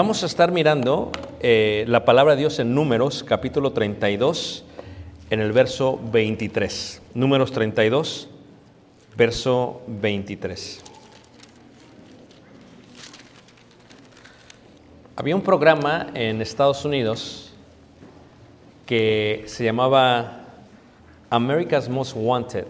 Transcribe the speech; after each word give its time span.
vamos 0.00 0.22
a 0.22 0.26
estar 0.26 0.50
mirando 0.50 1.12
eh, 1.40 1.84
la 1.86 2.06
palabra 2.06 2.32
de 2.32 2.38
Dios 2.38 2.58
en 2.58 2.74
Números, 2.74 3.22
capítulo 3.22 3.74
32, 3.74 4.64
en 5.28 5.40
el 5.40 5.52
verso 5.52 6.00
23. 6.10 7.02
Números 7.12 7.52
32, 7.52 8.30
verso 9.14 9.82
23. 9.86 10.80
Había 15.16 15.36
un 15.36 15.42
programa 15.42 16.06
en 16.14 16.40
Estados 16.40 16.82
Unidos 16.86 17.52
que 18.86 19.44
se 19.48 19.64
llamaba 19.64 20.46
America's 21.28 21.90
Most 21.90 22.14
Wanted. 22.16 22.68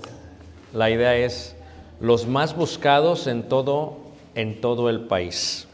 La 0.74 0.90
idea 0.90 1.14
es 1.14 1.54
los 2.00 2.26
más 2.26 2.56
buscados 2.56 3.28
en 3.28 3.44
todo, 3.44 3.98
en 4.34 4.60
todo 4.60 4.90
el 4.90 5.02
país. 5.02 5.68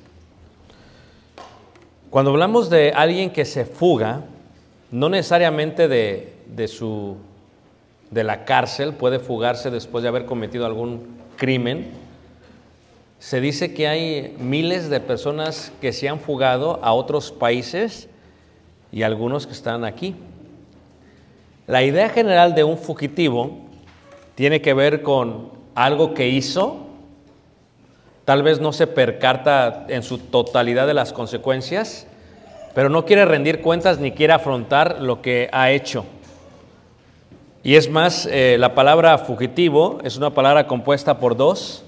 Cuando 2.11 2.31
hablamos 2.31 2.71
de 2.71 2.93
alguien 2.93 3.31
que 3.31 3.45
se 3.45 3.65
fuga, 3.65 4.25
no 4.91 5.09
necesariamente 5.09 5.89
de, 5.89 6.35
de 6.47 6.69
su, 6.69 7.17
de 8.11 8.25
la 8.25 8.45
cárcel, 8.45 8.95
puede 8.95 9.19
fugarse 9.19 9.71
después 9.71 10.03
de 10.03 10.09
haber 10.09 10.25
cometido 10.25 10.67
algún 10.67 11.19
crimen. 11.37 11.91
Se 13.19 13.41
dice 13.41 13.75
que 13.75 13.89
hay 13.89 14.37
miles 14.39 14.89
de 14.89 15.01
personas 15.01 15.73
que 15.81 15.93
se 15.93 16.09
han 16.09 16.21
fugado 16.21 16.79
a 16.83 16.93
otros 16.93 17.33
países 17.33 18.09
y 18.93 19.03
algunos 19.03 19.47
que 19.47 19.53
están 19.53 19.85
aquí. 19.85 20.15
La 21.67 21.83
idea 21.83 22.09
general 22.09 22.55
de 22.55 22.63
un 22.63 22.79
fugitivo 22.79 23.59
tiene 24.37 24.63
que 24.63 24.75
ver 24.75 25.03
con 25.03 25.51
algo 25.75 26.15
que 26.15 26.29
hizo, 26.29 26.86
tal 28.27 28.43
vez 28.43 28.61
no 28.61 28.73
se 28.73 28.89
percata 28.89 29.87
en 29.89 30.03
su 30.03 30.19
totalidad 30.19 30.89
de 30.89 30.95
las 30.95 31.13
consecuencias, 31.13 32.09
pero 32.75 32.91
no 32.91 33.07
quiere 33.07 33.25
rendir 33.25 33.63
cuentas 33.63 34.01
ni 34.01 34.11
quiere 34.11 34.35
afrontar 34.35 35.01
lo 35.01 35.23
que 35.23 35.49
ha 35.53 35.71
hecho. 35.71 36.05
Y 37.63 37.77
es 37.77 37.89
más, 37.89 38.29
eh, 38.31 38.57
la 38.59 38.75
palabra 38.75 39.17
fugitivo 39.19 40.01
es 40.03 40.17
una 40.17 40.31
palabra 40.31 40.67
compuesta 40.67 41.19
por 41.19 41.37
dos. 41.37 41.85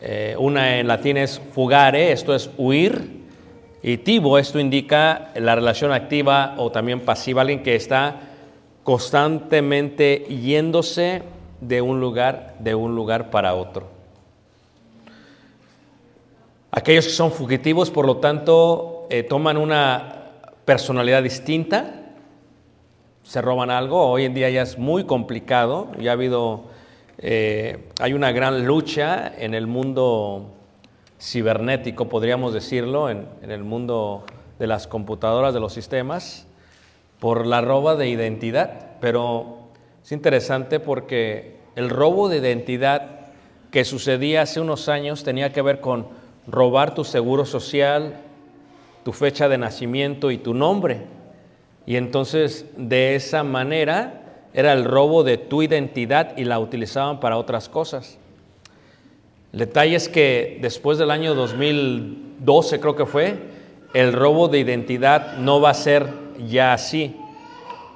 Eh, 0.00 0.34
una 0.38 0.78
en 0.80 0.88
latín 0.88 1.16
es 1.16 1.40
fugare, 1.52 2.10
esto 2.10 2.34
es 2.34 2.50
huir, 2.56 3.20
y 3.82 3.98
tivo, 3.98 4.38
esto 4.38 4.58
indica 4.58 5.30
la 5.36 5.54
relación 5.54 5.92
activa 5.92 6.54
o 6.58 6.70
también 6.72 7.00
pasiva, 7.00 7.42
alguien 7.42 7.62
que 7.62 7.76
está 7.76 8.16
constantemente 8.82 10.26
yéndose 10.28 11.22
de 11.60 11.80
un 11.80 12.00
lugar, 12.00 12.56
de 12.58 12.74
un 12.74 12.96
lugar 12.96 13.30
para 13.30 13.54
otro. 13.54 13.99
Aquellos 16.72 17.06
que 17.06 17.12
son 17.12 17.32
fugitivos, 17.32 17.90
por 17.90 18.06
lo 18.06 18.18
tanto, 18.18 19.06
eh, 19.10 19.24
toman 19.24 19.56
una 19.56 20.30
personalidad 20.64 21.20
distinta, 21.20 22.12
se 23.24 23.42
roban 23.42 23.70
algo. 23.70 24.08
Hoy 24.08 24.24
en 24.24 24.34
día 24.34 24.50
ya 24.50 24.62
es 24.62 24.78
muy 24.78 25.02
complicado, 25.04 25.88
ya 25.98 26.10
ha 26.10 26.14
habido, 26.14 26.66
eh, 27.18 27.88
hay 28.00 28.12
una 28.12 28.30
gran 28.30 28.66
lucha 28.66 29.32
en 29.36 29.54
el 29.54 29.66
mundo 29.66 30.52
cibernético, 31.20 32.08
podríamos 32.08 32.54
decirlo, 32.54 33.10
en, 33.10 33.26
en 33.42 33.50
el 33.50 33.64
mundo 33.64 34.24
de 34.60 34.68
las 34.68 34.86
computadoras, 34.86 35.52
de 35.52 35.58
los 35.58 35.72
sistemas, 35.72 36.46
por 37.18 37.46
la 37.46 37.62
roba 37.62 37.96
de 37.96 38.08
identidad. 38.08 38.90
Pero 39.00 39.58
es 40.04 40.12
interesante 40.12 40.78
porque 40.78 41.56
el 41.74 41.90
robo 41.90 42.28
de 42.28 42.36
identidad 42.36 43.32
que 43.72 43.84
sucedía 43.84 44.42
hace 44.42 44.60
unos 44.60 44.88
años 44.88 45.24
tenía 45.24 45.52
que 45.52 45.62
ver 45.62 45.80
con 45.80 46.19
robar 46.50 46.94
tu 46.94 47.04
seguro 47.04 47.44
social, 47.44 48.20
tu 49.04 49.12
fecha 49.12 49.48
de 49.48 49.58
nacimiento 49.58 50.30
y 50.30 50.38
tu 50.38 50.54
nombre. 50.54 51.02
Y 51.86 51.96
entonces 51.96 52.66
de 52.76 53.14
esa 53.14 53.42
manera 53.42 54.48
era 54.52 54.72
el 54.72 54.84
robo 54.84 55.22
de 55.22 55.38
tu 55.38 55.62
identidad 55.62 56.36
y 56.36 56.44
la 56.44 56.58
utilizaban 56.58 57.20
para 57.20 57.38
otras 57.38 57.68
cosas. 57.68 58.18
El 59.52 59.60
detalle 59.60 59.96
es 59.96 60.08
que 60.08 60.58
después 60.60 60.98
del 60.98 61.10
año 61.10 61.34
2012 61.34 62.80
creo 62.80 62.96
que 62.96 63.06
fue, 63.06 63.38
el 63.94 64.12
robo 64.12 64.48
de 64.48 64.60
identidad 64.60 65.38
no 65.38 65.60
va 65.60 65.70
a 65.70 65.74
ser 65.74 66.08
ya 66.46 66.72
así. 66.72 67.16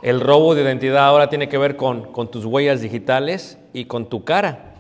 El 0.02 0.20
robo 0.20 0.55
de 0.55 0.62
identidad 0.62 1.06
ahora 1.06 1.28
tiene 1.28 1.49
que 1.49 1.58
ver 1.58 1.76
con, 1.76 2.12
con 2.12 2.31
tus 2.31 2.44
huellas 2.44 2.81
digitales 2.81 3.58
y 3.73 3.84
con 3.84 4.08
tu 4.08 4.25
cara. 4.25 4.74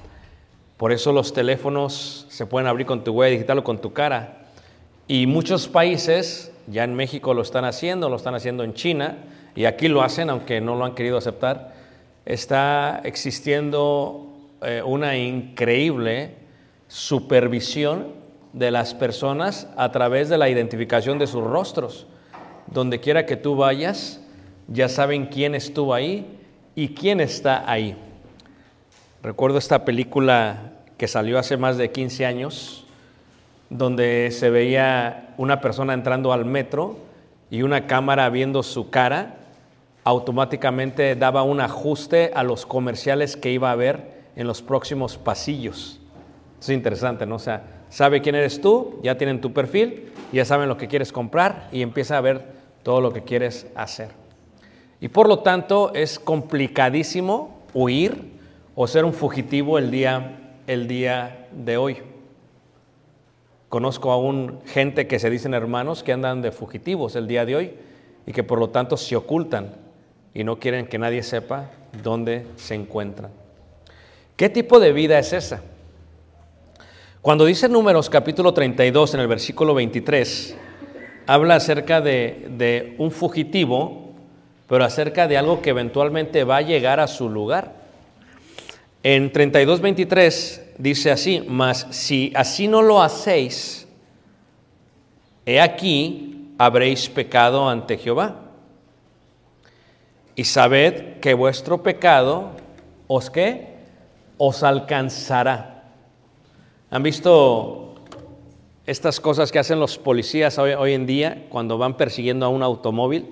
Por 0.76 0.92
eso 0.92 1.12
los 1.12 1.32
teléfonos 1.32 2.26
se 2.28 2.46
pueden 2.46 2.66
abrir 2.66 2.86
con 2.86 3.04
tu 3.04 3.12
huella 3.12 3.32
digital 3.32 3.58
o 3.58 3.64
con 3.64 3.80
tu 3.80 3.92
cara. 3.92 4.46
Y 5.06 5.26
muchos 5.26 5.68
países, 5.68 6.52
ya 6.66 6.84
en 6.84 6.94
México 6.94 7.32
lo 7.34 7.42
están 7.42 7.64
haciendo, 7.64 8.08
lo 8.08 8.16
están 8.16 8.34
haciendo 8.34 8.64
en 8.64 8.74
China, 8.74 9.18
y 9.54 9.66
aquí 9.66 9.86
lo 9.86 10.02
hacen, 10.02 10.30
aunque 10.30 10.60
no 10.60 10.74
lo 10.74 10.84
han 10.84 10.94
querido 10.94 11.16
aceptar, 11.16 11.74
está 12.26 13.00
existiendo 13.04 14.32
eh, 14.62 14.82
una 14.84 15.16
increíble 15.16 16.34
supervisión 16.88 18.08
de 18.52 18.70
las 18.70 18.94
personas 18.94 19.68
a 19.76 19.92
través 19.92 20.28
de 20.28 20.38
la 20.38 20.48
identificación 20.48 21.18
de 21.18 21.26
sus 21.26 21.44
rostros. 21.44 22.06
Donde 22.66 22.98
quiera 22.98 23.26
que 23.26 23.36
tú 23.36 23.56
vayas, 23.56 24.20
ya 24.68 24.88
saben 24.88 25.26
quién 25.26 25.54
estuvo 25.54 25.94
ahí 25.94 26.40
y 26.74 26.88
quién 26.94 27.20
está 27.20 27.70
ahí. 27.70 27.96
Recuerdo 29.24 29.56
esta 29.56 29.86
película 29.86 30.72
que 30.98 31.08
salió 31.08 31.38
hace 31.38 31.56
más 31.56 31.78
de 31.78 31.90
15 31.90 32.26
años, 32.26 32.84
donde 33.70 34.28
se 34.30 34.50
veía 34.50 35.32
una 35.38 35.62
persona 35.62 35.94
entrando 35.94 36.30
al 36.34 36.44
metro 36.44 36.98
y 37.50 37.62
una 37.62 37.86
cámara 37.86 38.28
viendo 38.28 38.62
su 38.62 38.90
cara, 38.90 39.36
automáticamente 40.04 41.16
daba 41.16 41.42
un 41.42 41.62
ajuste 41.62 42.32
a 42.34 42.42
los 42.42 42.66
comerciales 42.66 43.38
que 43.38 43.50
iba 43.50 43.70
a 43.70 43.72
haber 43.72 44.12
en 44.36 44.46
los 44.46 44.60
próximos 44.60 45.16
pasillos. 45.16 46.00
Es 46.60 46.68
interesante, 46.68 47.24
¿no? 47.24 47.36
O 47.36 47.38
sea, 47.38 47.62
sabe 47.88 48.20
quién 48.20 48.34
eres 48.34 48.60
tú, 48.60 49.00
ya 49.02 49.16
tienen 49.16 49.40
tu 49.40 49.54
perfil, 49.54 50.12
ya 50.34 50.44
saben 50.44 50.68
lo 50.68 50.76
que 50.76 50.86
quieres 50.86 51.12
comprar 51.12 51.70
y 51.72 51.80
empieza 51.80 52.18
a 52.18 52.20
ver 52.20 52.44
todo 52.82 53.00
lo 53.00 53.10
que 53.14 53.22
quieres 53.22 53.68
hacer. 53.74 54.10
Y 55.00 55.08
por 55.08 55.28
lo 55.28 55.38
tanto 55.38 55.94
es 55.94 56.18
complicadísimo 56.18 57.62
huir 57.72 58.33
o 58.74 58.86
ser 58.86 59.04
un 59.04 59.12
fugitivo 59.12 59.78
el 59.78 59.90
día, 59.90 60.38
el 60.66 60.88
día 60.88 61.48
de 61.52 61.76
hoy. 61.76 61.96
Conozco 63.68 64.12
aún 64.12 64.60
gente 64.66 65.06
que 65.06 65.18
se 65.18 65.30
dicen 65.30 65.54
hermanos 65.54 66.02
que 66.02 66.12
andan 66.12 66.42
de 66.42 66.52
fugitivos 66.52 67.16
el 67.16 67.26
día 67.26 67.44
de 67.44 67.56
hoy 67.56 67.74
y 68.26 68.32
que 68.32 68.42
por 68.42 68.58
lo 68.58 68.70
tanto 68.70 68.96
se 68.96 69.16
ocultan 69.16 69.74
y 70.32 70.44
no 70.44 70.58
quieren 70.58 70.86
que 70.86 70.98
nadie 70.98 71.22
sepa 71.22 71.70
dónde 72.02 72.46
se 72.56 72.74
encuentran. 72.74 73.30
¿Qué 74.36 74.48
tipo 74.48 74.80
de 74.80 74.92
vida 74.92 75.18
es 75.18 75.32
esa? 75.32 75.62
Cuando 77.22 77.44
dice 77.44 77.68
Números 77.68 78.10
capítulo 78.10 78.52
32 78.52 79.14
en 79.14 79.20
el 79.20 79.28
versículo 79.28 79.74
23, 79.74 80.56
habla 81.26 81.56
acerca 81.56 82.00
de, 82.00 82.48
de 82.50 82.96
un 82.98 83.10
fugitivo, 83.10 84.12
pero 84.68 84.84
acerca 84.84 85.26
de 85.28 85.38
algo 85.38 85.62
que 85.62 85.70
eventualmente 85.70 86.44
va 86.44 86.58
a 86.58 86.62
llegar 86.62 87.00
a 87.00 87.06
su 87.06 87.28
lugar. 87.30 87.83
En 89.04 89.30
32.23 89.30 90.62
dice 90.78 91.10
así, 91.10 91.44
mas 91.46 91.86
si 91.90 92.32
así 92.34 92.66
no 92.68 92.80
lo 92.80 93.02
hacéis, 93.02 93.86
he 95.44 95.60
aquí 95.60 96.54
habréis 96.56 97.10
pecado 97.10 97.68
ante 97.68 97.98
Jehová. 97.98 98.40
Y 100.34 100.44
sabed 100.44 101.20
que 101.20 101.34
vuestro 101.34 101.82
pecado 101.82 102.52
os 103.06 103.28
qué? 103.28 103.74
Os 104.38 104.62
alcanzará. 104.62 105.84
¿Han 106.90 107.02
visto 107.02 107.96
estas 108.86 109.20
cosas 109.20 109.52
que 109.52 109.58
hacen 109.58 109.80
los 109.80 109.98
policías 109.98 110.56
hoy, 110.56 110.72
hoy 110.72 110.94
en 110.94 111.04
día 111.04 111.44
cuando 111.50 111.76
van 111.76 111.98
persiguiendo 111.98 112.46
a 112.46 112.48
un 112.48 112.62
automóvil? 112.62 113.26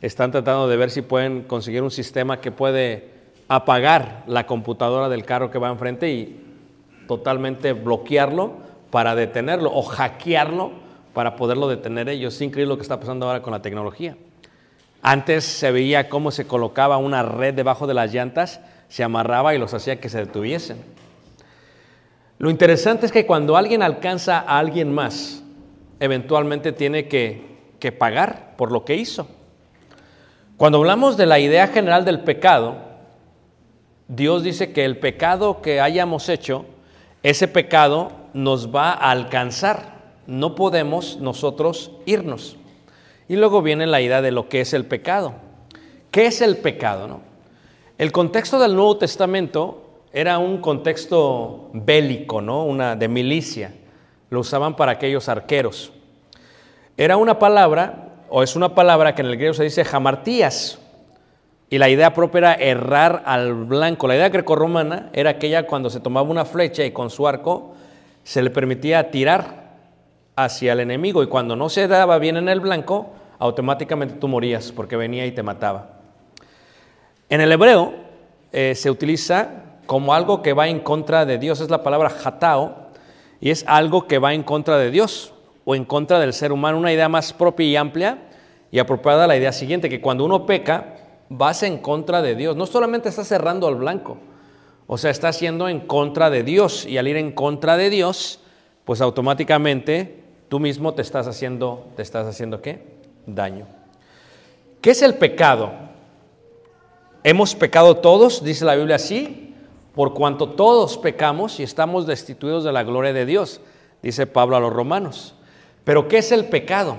Están 0.00 0.32
tratando 0.32 0.66
de 0.66 0.78
ver 0.78 0.90
si 0.90 1.02
pueden 1.02 1.42
conseguir 1.42 1.82
un 1.82 1.90
sistema 1.90 2.40
que 2.40 2.50
puede 2.50 3.13
apagar 3.48 4.24
la 4.26 4.46
computadora 4.46 5.08
del 5.08 5.24
carro 5.24 5.50
que 5.50 5.58
va 5.58 5.70
enfrente 5.70 6.10
y 6.10 6.40
totalmente 7.06 7.72
bloquearlo 7.72 8.54
para 8.90 9.14
detenerlo 9.14 9.72
o 9.72 9.82
hackearlo 9.82 10.72
para 11.12 11.36
poderlo 11.36 11.68
detener 11.68 12.08
ellos. 12.08 12.34
Es 12.34 12.40
increíble 12.40 12.70
lo 12.70 12.76
que 12.76 12.82
está 12.82 12.98
pasando 12.98 13.26
ahora 13.26 13.42
con 13.42 13.52
la 13.52 13.62
tecnología. 13.62 14.16
Antes 15.02 15.44
se 15.44 15.70
veía 15.70 16.08
cómo 16.08 16.30
se 16.30 16.46
colocaba 16.46 16.96
una 16.96 17.22
red 17.22 17.54
debajo 17.54 17.86
de 17.86 17.94
las 17.94 18.12
llantas, 18.12 18.60
se 18.88 19.04
amarraba 19.04 19.54
y 19.54 19.58
los 19.58 19.74
hacía 19.74 20.00
que 20.00 20.08
se 20.08 20.18
detuviesen. 20.18 20.78
Lo 22.38 22.50
interesante 22.50 23.06
es 23.06 23.12
que 23.12 23.26
cuando 23.26 23.56
alguien 23.56 23.82
alcanza 23.82 24.38
a 24.38 24.58
alguien 24.58 24.92
más, 24.92 25.42
eventualmente 26.00 26.72
tiene 26.72 27.06
que, 27.06 27.58
que 27.78 27.92
pagar 27.92 28.54
por 28.56 28.72
lo 28.72 28.84
que 28.84 28.96
hizo. 28.96 29.28
Cuando 30.56 30.78
hablamos 30.78 31.16
de 31.16 31.26
la 31.26 31.38
idea 31.38 31.68
general 31.68 32.04
del 32.04 32.20
pecado, 32.20 32.76
Dios 34.08 34.42
dice 34.42 34.72
que 34.72 34.84
el 34.84 34.98
pecado 34.98 35.62
que 35.62 35.80
hayamos 35.80 36.28
hecho, 36.28 36.66
ese 37.22 37.48
pecado 37.48 38.12
nos 38.34 38.74
va 38.74 38.90
a 38.90 39.10
alcanzar. 39.10 39.94
No 40.26 40.54
podemos 40.54 41.18
nosotros 41.18 41.90
irnos. 42.04 42.56
Y 43.28 43.36
luego 43.36 43.62
viene 43.62 43.86
la 43.86 44.00
idea 44.00 44.20
de 44.20 44.30
lo 44.30 44.48
que 44.48 44.60
es 44.60 44.74
el 44.74 44.84
pecado. 44.84 45.34
¿Qué 46.10 46.26
es 46.26 46.42
el 46.42 46.58
pecado? 46.58 47.08
No? 47.08 47.20
El 47.96 48.12
contexto 48.12 48.58
del 48.58 48.74
Nuevo 48.74 48.98
Testamento 48.98 50.02
era 50.12 50.38
un 50.38 50.58
contexto 50.58 51.70
bélico, 51.72 52.40
¿no? 52.40 52.64
Una 52.64 52.96
de 52.96 53.08
milicia. 53.08 53.74
Lo 54.30 54.40
usaban 54.40 54.76
para 54.76 54.92
aquellos 54.92 55.28
arqueros. 55.28 55.92
Era 56.96 57.16
una 57.16 57.38
palabra, 57.38 58.10
o 58.28 58.42
es 58.42 58.54
una 58.54 58.74
palabra 58.74 59.14
que 59.14 59.22
en 59.22 59.28
el 59.28 59.36
griego 59.36 59.54
se 59.54 59.64
dice 59.64 59.84
jamartías, 59.84 60.78
y 61.70 61.78
la 61.78 61.88
idea 61.88 62.14
propia 62.14 62.38
era 62.38 62.54
errar 62.54 63.22
al 63.26 63.54
blanco. 63.54 64.06
La 64.06 64.16
idea 64.16 64.28
grecorromana 64.28 65.10
era 65.12 65.30
aquella 65.30 65.66
cuando 65.66 65.90
se 65.90 66.00
tomaba 66.00 66.28
una 66.28 66.44
flecha 66.44 66.84
y 66.84 66.92
con 66.92 67.10
su 67.10 67.26
arco 67.26 67.74
se 68.22 68.42
le 68.42 68.50
permitía 68.50 69.10
tirar 69.10 69.64
hacia 70.36 70.72
el 70.72 70.80
enemigo 70.80 71.22
y 71.22 71.26
cuando 71.26 71.56
no 71.56 71.68
se 71.68 71.88
daba 71.88 72.18
bien 72.18 72.36
en 72.36 72.48
el 72.48 72.60
blanco, 72.60 73.10
automáticamente 73.38 74.16
tú 74.16 74.28
morías 74.28 74.72
porque 74.72 74.96
venía 74.96 75.26
y 75.26 75.32
te 75.32 75.42
mataba. 75.42 75.90
En 77.28 77.40
el 77.40 77.50
hebreo 77.52 77.94
eh, 78.52 78.74
se 78.74 78.90
utiliza 78.90 79.64
como 79.86 80.14
algo 80.14 80.42
que 80.42 80.52
va 80.52 80.68
en 80.68 80.80
contra 80.80 81.26
de 81.26 81.38
Dios, 81.38 81.60
es 81.60 81.70
la 81.70 81.82
palabra 81.82 82.10
hatao, 82.24 82.84
y 83.40 83.50
es 83.50 83.64
algo 83.66 84.06
que 84.06 84.18
va 84.18 84.32
en 84.32 84.42
contra 84.42 84.78
de 84.78 84.90
Dios 84.90 85.34
o 85.64 85.74
en 85.74 85.84
contra 85.84 86.18
del 86.18 86.32
ser 86.32 86.52
humano, 86.52 86.78
una 86.78 86.92
idea 86.92 87.08
más 87.08 87.32
propia 87.32 87.66
y 87.66 87.76
amplia 87.76 88.18
y 88.70 88.78
apropiada 88.78 89.24
a 89.24 89.26
la 89.26 89.36
idea 89.36 89.52
siguiente, 89.52 89.88
que 89.88 90.00
cuando 90.00 90.24
uno 90.24 90.46
peca, 90.46 90.94
vas 91.28 91.62
en 91.62 91.78
contra 91.78 92.22
de 92.22 92.34
Dios. 92.34 92.56
No 92.56 92.66
solamente 92.66 93.08
estás 93.08 93.28
cerrando 93.28 93.66
al 93.66 93.76
blanco, 93.76 94.18
o 94.86 94.98
sea, 94.98 95.10
estás 95.10 95.40
yendo 95.40 95.68
en 95.68 95.80
contra 95.80 96.30
de 96.30 96.42
Dios. 96.42 96.86
Y 96.86 96.98
al 96.98 97.08
ir 97.08 97.16
en 97.16 97.32
contra 97.32 97.76
de 97.76 97.90
Dios, 97.90 98.40
pues 98.84 99.00
automáticamente 99.00 100.22
tú 100.48 100.60
mismo 100.60 100.94
te 100.94 101.02
estás 101.02 101.26
haciendo, 101.26 101.88
¿te 101.96 102.02
estás 102.02 102.26
haciendo 102.26 102.60
qué? 102.60 102.82
Daño. 103.26 103.66
¿Qué 104.80 104.90
es 104.90 105.02
el 105.02 105.14
pecado? 105.14 105.72
Hemos 107.22 107.54
pecado 107.54 107.96
todos, 107.96 108.44
dice 108.44 108.66
la 108.66 108.76
Biblia 108.76 108.96
así, 108.96 109.54
por 109.94 110.12
cuanto 110.12 110.50
todos 110.50 110.98
pecamos 110.98 111.58
y 111.58 111.62
estamos 111.62 112.06
destituidos 112.06 112.64
de 112.64 112.72
la 112.72 112.82
gloria 112.82 113.14
de 113.14 113.24
Dios, 113.24 113.62
dice 114.02 114.26
Pablo 114.26 114.56
a 114.56 114.60
los 114.60 114.72
romanos. 114.72 115.34
Pero 115.84 116.06
¿qué 116.08 116.18
es 116.18 116.32
el 116.32 116.46
pecado? 116.46 116.96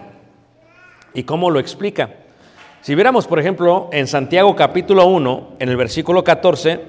¿Y 1.13 1.23
cómo 1.23 1.51
lo 1.51 1.59
explica? 1.59 2.24
Si 2.85 2.93
viéramos, 2.93 3.25
por 3.25 3.39
ejemplo, 3.39 3.89
en 3.91 4.05
Santiago 4.05 4.55
capítulo 4.55 5.07
1, 5.07 5.53
en 5.57 5.69
el 5.69 5.75
versículo 5.75 6.23
14, 6.23 6.81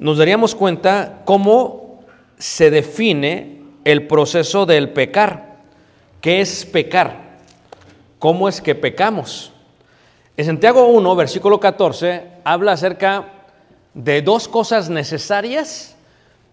nos 0.00 0.18
daríamos 0.18 0.56
cuenta 0.56 1.22
cómo 1.24 2.00
se 2.36 2.68
define 2.72 3.62
el 3.84 4.08
proceso 4.08 4.66
del 4.66 4.90
pecar. 4.90 5.58
¿Qué 6.20 6.40
es 6.40 6.66
pecar? 6.66 7.38
¿Cómo 8.18 8.48
es 8.48 8.60
que 8.60 8.74
pecamos? 8.74 9.52
En 10.36 10.46
Santiago 10.46 10.88
1, 10.88 11.14
versículo 11.14 11.60
14, 11.60 12.24
habla 12.42 12.72
acerca 12.72 13.26
de 13.94 14.22
dos 14.22 14.48
cosas 14.48 14.90
necesarias 14.90 15.94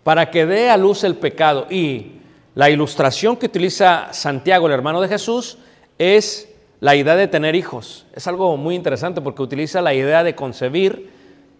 para 0.03 0.29
que 0.29 0.46
dé 0.46 0.69
a 0.69 0.77
luz 0.77 1.03
el 1.03 1.15
pecado. 1.15 1.65
Y 1.72 2.19
la 2.53 2.69
ilustración 2.69 3.38
que 3.38 3.48
utiliza 3.48 4.13
Santiago, 4.13 4.67
el 4.67 4.74
hermano 4.74 5.01
de 5.01 5.07
Jesús, 5.07 5.57
es 5.98 6.48
la 6.79 6.96
idea 6.96 7.15
de 7.15 7.27
tener 7.27 7.55
hijos. 7.55 8.05
Es 8.13 8.27
algo 8.27 8.55
muy 8.57 8.75
interesante 8.75 9.22
porque 9.22 9.41
utiliza 9.41 9.81
la 9.81 9.93
idea 9.93 10.24
de 10.24 10.36
concebir 10.36 11.12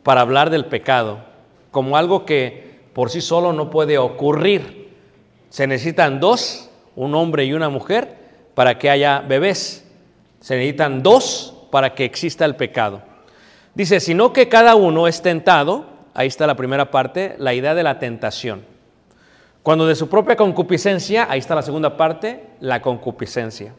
para 0.04 0.22
hablar 0.22 0.50
del 0.50 0.66
pecado, 0.66 1.20
como 1.72 1.98
algo 1.98 2.26
que 2.26 2.82
por 2.94 3.10
sí 3.10 3.22
solo 3.22 3.54
no 3.54 3.70
puede 3.70 3.98
ocurrir. 3.98 4.94
Se 5.50 5.68
necesitan 5.68 6.20
dos, 6.20 6.70
un 6.96 7.16
hombre 7.16 7.46
y 7.46 7.54
una 7.54 7.70
mujer, 7.70 8.16
para 8.54 8.80
que 8.80 8.90
haya 8.90 9.20
bebés. 9.20 9.86
Se 10.40 10.56
necesitan 10.56 11.04
dos 11.04 11.68
para 11.72 11.94
que 11.94 12.06
exista 12.06 12.46
el 12.46 12.56
pecado. 12.56 13.02
Dice, 13.76 14.00
sino 14.00 14.34
que 14.34 14.50
cada 14.50 14.76
uno 14.76 15.08
es 15.08 15.22
tentado, 15.22 15.86
ahí 16.14 16.28
está 16.28 16.48
la 16.48 16.56
primera 16.56 16.90
parte, 16.90 17.36
la 17.38 17.54
idea 17.54 17.76
de 17.76 17.84
la 17.84 18.00
tentación. 18.00 18.66
Cuando 19.62 19.86
de 19.86 19.96
su 19.96 20.10
propia 20.10 20.36
concupiscencia, 20.36 21.28
ahí 21.30 21.40
está 21.40 21.54
la 21.54 21.62
segunda 21.62 21.98
parte, 21.98 22.44
la 22.60 22.82
concupiscencia. 22.82 23.74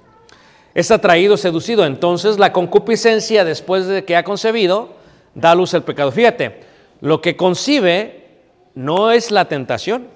Es 0.75 0.90
atraído, 0.90 1.37
seducido. 1.37 1.84
Entonces 1.84 2.38
la 2.38 2.52
concupiscencia, 2.52 3.44
después 3.44 3.87
de 3.87 4.04
que 4.04 4.16
ha 4.16 4.25
concebido, 4.25 4.90
da 5.34 5.54
luz 5.54 5.75
el 5.75 5.82
pecado. 5.82 6.12
Fíjate, 6.12 6.60
lo 7.00 7.20
que 7.20 7.37
concibe 7.37 8.26
no 8.75 9.10
es 9.10 9.30
la 9.30 9.46
tentación. 9.46 10.08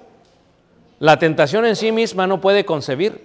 La 0.99 1.19
tentación 1.19 1.65
en 1.65 1.75
sí 1.75 1.91
misma 1.91 2.27
no 2.27 2.39
puede 2.39 2.65
concebir. 2.65 3.21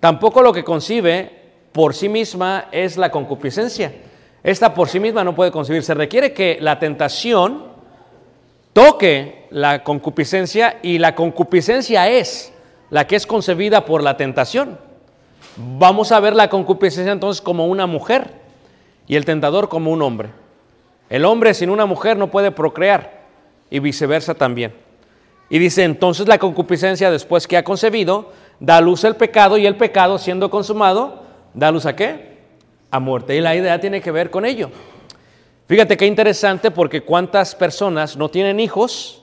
Tampoco 0.00 0.42
lo 0.42 0.52
que 0.52 0.64
concibe 0.64 1.42
por 1.72 1.94
sí 1.94 2.08
misma 2.08 2.66
es 2.70 2.96
la 2.96 3.10
concupiscencia. 3.10 3.92
Esta 4.44 4.74
por 4.74 4.88
sí 4.88 5.00
misma 5.00 5.24
no 5.24 5.34
puede 5.34 5.50
concebir. 5.50 5.82
Se 5.82 5.94
requiere 5.94 6.32
que 6.32 6.58
la 6.60 6.78
tentación 6.78 7.64
toque 8.72 9.46
la 9.50 9.82
concupiscencia 9.82 10.78
y 10.82 10.98
la 10.98 11.14
concupiscencia 11.14 12.08
es 12.08 12.52
la 12.90 13.06
que 13.06 13.16
es 13.16 13.26
concebida 13.26 13.84
por 13.84 14.02
la 14.02 14.16
tentación. 14.16 14.78
Vamos 15.56 16.10
a 16.10 16.20
ver 16.20 16.34
la 16.34 16.48
concupiscencia 16.48 17.12
entonces 17.12 17.40
como 17.40 17.66
una 17.66 17.86
mujer 17.86 18.30
y 19.06 19.16
el 19.16 19.24
tentador 19.24 19.68
como 19.68 19.92
un 19.92 20.02
hombre. 20.02 20.30
El 21.08 21.24
hombre 21.24 21.54
sin 21.54 21.70
una 21.70 21.86
mujer 21.86 22.16
no 22.16 22.30
puede 22.30 22.50
procrear 22.50 23.24
y 23.70 23.78
viceversa 23.78 24.34
también. 24.34 24.74
Y 25.48 25.58
dice, 25.58 25.84
entonces 25.84 26.26
la 26.26 26.38
concupiscencia 26.38 27.10
después 27.10 27.46
que 27.46 27.56
ha 27.56 27.64
concebido, 27.64 28.32
da 28.58 28.80
luz 28.80 29.04
el 29.04 29.14
pecado 29.14 29.58
y 29.58 29.66
el 29.66 29.76
pecado 29.76 30.18
siendo 30.18 30.50
consumado, 30.50 31.22
da 31.52 31.70
luz 31.70 31.86
a 31.86 31.94
qué? 31.94 32.38
A 32.90 32.98
muerte. 32.98 33.36
Y 33.36 33.40
la 33.40 33.54
idea 33.54 33.80
tiene 33.80 34.00
que 34.00 34.10
ver 34.10 34.30
con 34.30 34.46
ello. 34.46 34.70
Fíjate 35.68 35.96
qué 35.96 36.06
interesante 36.06 36.70
porque 36.70 37.02
cuántas 37.02 37.54
personas 37.54 38.16
no 38.16 38.28
tienen 38.28 38.58
hijos 38.58 39.22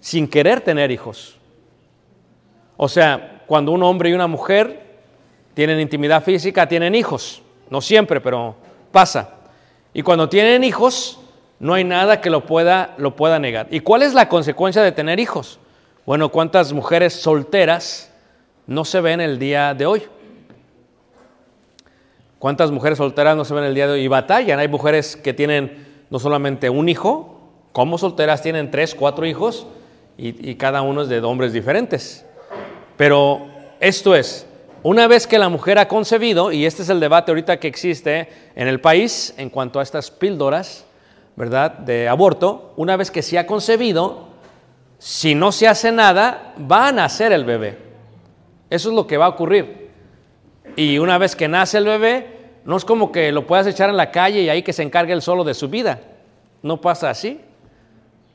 sin 0.00 0.28
querer 0.28 0.60
tener 0.60 0.90
hijos. 0.90 1.36
O 2.76 2.88
sea, 2.88 3.42
cuando 3.46 3.72
un 3.72 3.82
hombre 3.82 4.10
y 4.10 4.12
una 4.14 4.26
mujer 4.26 4.83
tienen 5.54 5.80
intimidad 5.80 6.22
física, 6.22 6.68
tienen 6.68 6.94
hijos. 6.94 7.42
No 7.70 7.80
siempre, 7.80 8.20
pero 8.20 8.56
pasa. 8.92 9.30
Y 9.92 10.02
cuando 10.02 10.28
tienen 10.28 10.64
hijos, 10.64 11.20
no 11.60 11.74
hay 11.74 11.84
nada 11.84 12.20
que 12.20 12.30
lo 12.30 12.44
pueda, 12.44 12.94
lo 12.98 13.16
pueda 13.16 13.38
negar. 13.38 13.68
¿Y 13.70 13.80
cuál 13.80 14.02
es 14.02 14.12
la 14.12 14.28
consecuencia 14.28 14.82
de 14.82 14.92
tener 14.92 15.20
hijos? 15.20 15.60
Bueno, 16.04 16.28
¿cuántas 16.28 16.72
mujeres 16.72 17.14
solteras 17.14 18.12
no 18.66 18.84
se 18.84 19.00
ven 19.00 19.20
el 19.20 19.38
día 19.38 19.72
de 19.72 19.86
hoy? 19.86 20.02
¿Cuántas 22.38 22.70
mujeres 22.70 22.98
solteras 22.98 23.36
no 23.36 23.44
se 23.44 23.54
ven 23.54 23.64
el 23.64 23.74
día 23.74 23.86
de 23.86 23.94
hoy 23.94 24.00
y 24.02 24.08
batallan? 24.08 24.58
Hay 24.58 24.68
mujeres 24.68 25.16
que 25.16 25.32
tienen 25.32 26.04
no 26.10 26.18
solamente 26.18 26.68
un 26.68 26.88
hijo, 26.88 27.40
como 27.72 27.96
solteras 27.96 28.42
tienen 28.42 28.70
tres, 28.70 28.94
cuatro 28.94 29.24
hijos 29.24 29.66
y, 30.18 30.50
y 30.50 30.56
cada 30.56 30.82
uno 30.82 31.02
es 31.02 31.08
de 31.08 31.20
hombres 31.20 31.52
diferentes. 31.52 32.26
Pero 32.96 33.46
esto 33.80 34.14
es, 34.14 34.46
una 34.84 35.08
vez 35.08 35.26
que 35.26 35.38
la 35.38 35.48
mujer 35.48 35.78
ha 35.78 35.88
concebido, 35.88 36.52
y 36.52 36.66
este 36.66 36.82
es 36.82 36.90
el 36.90 37.00
debate 37.00 37.30
ahorita 37.30 37.58
que 37.58 37.68
existe 37.68 38.28
en 38.54 38.68
el 38.68 38.80
país 38.82 39.34
en 39.38 39.48
cuanto 39.48 39.80
a 39.80 39.82
estas 39.82 40.10
píldoras, 40.10 40.84
¿verdad?, 41.36 41.70
de 41.72 42.06
aborto, 42.06 42.74
una 42.76 42.96
vez 42.96 43.10
que 43.10 43.22
se 43.22 43.38
ha 43.38 43.46
concebido, 43.46 44.28
si 44.98 45.34
no 45.34 45.52
se 45.52 45.68
hace 45.68 45.90
nada, 45.90 46.54
va 46.70 46.88
a 46.88 46.92
nacer 46.92 47.32
el 47.32 47.46
bebé. 47.46 47.78
Eso 48.68 48.90
es 48.90 48.94
lo 48.94 49.06
que 49.06 49.16
va 49.16 49.24
a 49.24 49.30
ocurrir. 49.30 49.88
Y 50.76 50.98
una 50.98 51.16
vez 51.16 51.34
que 51.34 51.48
nace 51.48 51.78
el 51.78 51.86
bebé, 51.86 52.26
no 52.66 52.76
es 52.76 52.84
como 52.84 53.10
que 53.10 53.32
lo 53.32 53.46
puedas 53.46 53.66
echar 53.66 53.88
en 53.88 53.96
la 53.96 54.10
calle 54.10 54.42
y 54.42 54.50
ahí 54.50 54.62
que 54.62 54.74
se 54.74 54.82
encargue 54.82 55.14
él 55.14 55.22
solo 55.22 55.44
de 55.44 55.54
su 55.54 55.68
vida. 55.68 56.00
No 56.62 56.80
pasa 56.80 57.08
así. 57.08 57.40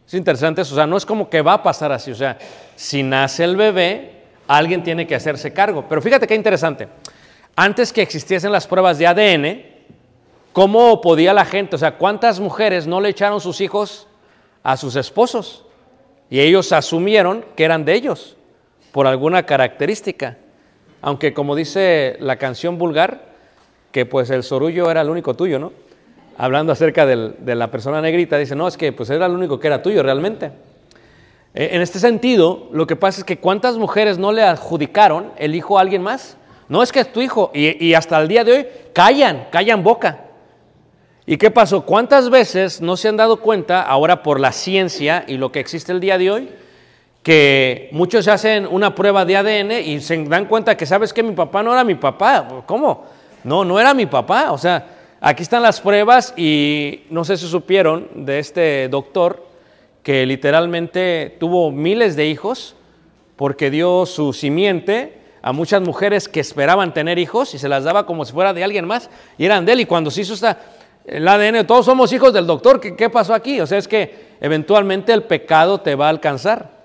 Es 0.08 0.14
interesante 0.16 0.62
eso. 0.62 0.74
O 0.74 0.78
sea, 0.78 0.88
no 0.88 0.98
es 0.98 1.06
como 1.06 1.30
que 1.30 1.42
va 1.42 1.54
a 1.54 1.64
pasar 1.64 1.92
así. 1.92 2.12
O 2.12 2.16
sea, 2.16 2.38
si 2.76 3.04
nace 3.04 3.44
el 3.44 3.56
bebé, 3.56 4.19
alguien 4.58 4.84
tiene 4.84 5.06
que 5.08 5.16
hacerse 5.16 5.54
cargo. 5.54 5.86
Pero 5.88 6.02
fíjate 6.02 6.26
qué 6.28 6.36
interesante. 6.36 6.88
Antes 7.56 7.94
que 7.94 8.02
existiesen 8.02 8.52
las 8.52 8.68
pruebas 8.68 8.98
de 8.98 9.06
ADN, 9.08 9.64
¿cómo 10.54 11.02
podía 11.02 11.34
la 11.34 11.46
gente? 11.46 11.76
O 11.76 11.80
sea, 11.80 11.98
¿cuántas 11.98 12.40
mujeres 12.40 12.88
no 12.88 13.00
le 13.00 13.10
echaron 13.10 13.40
sus 13.42 13.62
hijos 13.62 14.08
a 14.64 14.76
sus 14.76 14.96
esposos? 14.96 15.66
Y 16.30 16.40
ellos 16.40 16.72
asumieron 16.72 17.46
que 17.56 17.64
eran 17.64 17.86
de 17.86 17.94
ellos 17.94 18.38
por 18.92 19.08
alguna 19.08 19.46
característica. 19.46 20.38
Aunque 21.02 21.34
como 21.34 21.56
dice 21.56 22.18
la 22.20 22.38
canción 22.38 22.78
vulgar, 22.78 23.30
que 23.92 24.06
pues 24.06 24.30
el 24.30 24.44
sorullo 24.44 24.90
era 24.92 25.02
el 25.02 25.10
único 25.10 25.34
tuyo, 25.36 25.60
¿no? 25.60 25.74
Hablando 26.38 26.72
acerca 26.72 27.06
del- 27.06 27.36
de 27.40 27.56
la 27.56 27.70
persona 27.70 28.02
negrita, 28.02 28.38
dice, 28.38 28.56
no, 28.56 28.68
es 28.68 28.78
que 28.78 28.92
pues 28.94 29.10
era 29.10 29.26
el 29.26 29.32
único 29.34 29.60
que 29.60 29.68
era 29.68 29.82
tuyo 29.82 30.02
realmente. 30.04 30.52
Eh, 31.54 31.70
En 31.74 31.82
este 31.82 32.00
sentido, 32.00 32.68
lo 32.72 32.88
que 32.88 32.96
pasa 32.96 33.20
es 33.20 33.26
que 33.26 33.40
cuántas 33.40 33.78
mujeres 33.78 34.18
no 34.18 34.32
le 34.32 34.44
adjudicaron 34.44 35.32
el 35.38 35.56
hijo 35.56 35.78
a 35.78 35.82
alguien 35.82 36.02
más. 36.02 36.38
No 36.68 36.84
es 36.84 36.92
que 36.92 37.00
es 37.00 37.12
tu 37.12 37.22
hijo. 37.22 37.52
Y, 37.54 37.84
y 37.84 37.94
hasta 37.94 38.20
el 38.22 38.28
día 38.28 38.44
de 38.44 38.52
hoy 38.52 38.68
callan, 38.94 39.48
callan 39.52 39.84
boca. 39.84 40.26
¿Y 41.26 41.38
qué 41.38 41.52
pasó? 41.52 41.86
¿Cuántas 41.86 42.30
veces 42.30 42.82
no 42.82 42.98
se 42.98 43.08
han 43.08 43.18
dado 43.18 43.40
cuenta 43.40 43.82
ahora 43.82 44.24
por 44.24 44.40
la 44.40 44.52
ciencia 44.52 45.26
y 45.28 45.38
lo 45.38 45.52
que 45.52 45.60
existe 45.60 45.92
el 45.92 46.00
día 46.00 46.18
de 46.18 46.32
hoy? 46.32 46.50
Que 47.22 47.90
muchos 47.92 48.28
hacen 48.28 48.66
una 48.66 48.96
prueba 48.96 49.26
de 49.26 49.38
ADN 49.38 49.72
y 49.84 50.00
se 50.00 50.18
dan 50.24 50.46
cuenta 50.46 50.76
que, 50.78 50.86
¿sabes 50.86 51.14
que 51.14 51.22
Mi 51.22 51.34
papá 51.34 51.62
no 51.62 51.74
era 51.74 51.84
mi 51.84 51.96
papá. 51.96 52.64
¿Cómo? 52.66 53.06
No, 53.44 53.64
no 53.64 53.80
era 53.80 53.94
mi 53.94 54.06
papá. 54.06 54.52
O 54.52 54.58
sea, 54.58 54.88
aquí 55.22 55.44
están 55.44 55.62
las 55.62 55.82
pruebas 55.82 56.34
y 56.38 57.02
no 57.10 57.24
sé 57.24 57.38
si 57.38 57.48
supieron 57.48 58.08
de 58.16 58.40
este 58.40 58.88
doctor 58.90 59.49
que 60.04 60.26
literalmente 60.26 61.36
tuvo 61.40 61.72
miles 61.72 62.16
de 62.16 62.28
hijos 62.28 62.76
porque 63.36 63.70
dio 63.70 64.06
su 64.06 64.34
simiente 64.34 65.20
a 65.42 65.54
muchas 65.54 65.82
mujeres 65.82 66.28
que 66.28 66.40
esperaban 66.40 66.94
tener 66.94 67.18
hijos 67.20 67.54
y 67.54 67.60
se 67.60 67.70
las 67.70 67.84
daba 67.84 68.06
como 68.06 68.26
si 68.26 68.34
fuera 68.34 68.54
de 68.54 68.64
alguien 68.64 68.86
más 68.86 69.10
y 69.38 69.46
eran 69.46 69.66
de 69.66 69.74
él. 69.74 69.82
Y 69.82 69.86
cuando 69.86 70.12
se 70.12 70.22
hizo 70.22 70.34
esta, 70.34 70.60
el 71.06 71.28
ADN, 71.28 71.66
todos 71.66 71.86
somos 71.86 72.12
hijos 72.12 72.34
del 72.34 72.46
doctor, 72.46 72.80
¿qué, 72.80 72.96
qué 72.96 73.10
pasó 73.10 73.34
aquí? 73.34 73.62
O 73.62 73.68
sea, 73.68 73.78
es 73.78 73.88
que 73.88 74.36
eventualmente 74.42 75.14
el 75.14 75.24
pecado 75.24 75.80
te 75.80 75.96
va 75.96 76.08
a 76.08 76.10
alcanzar. 76.10 76.80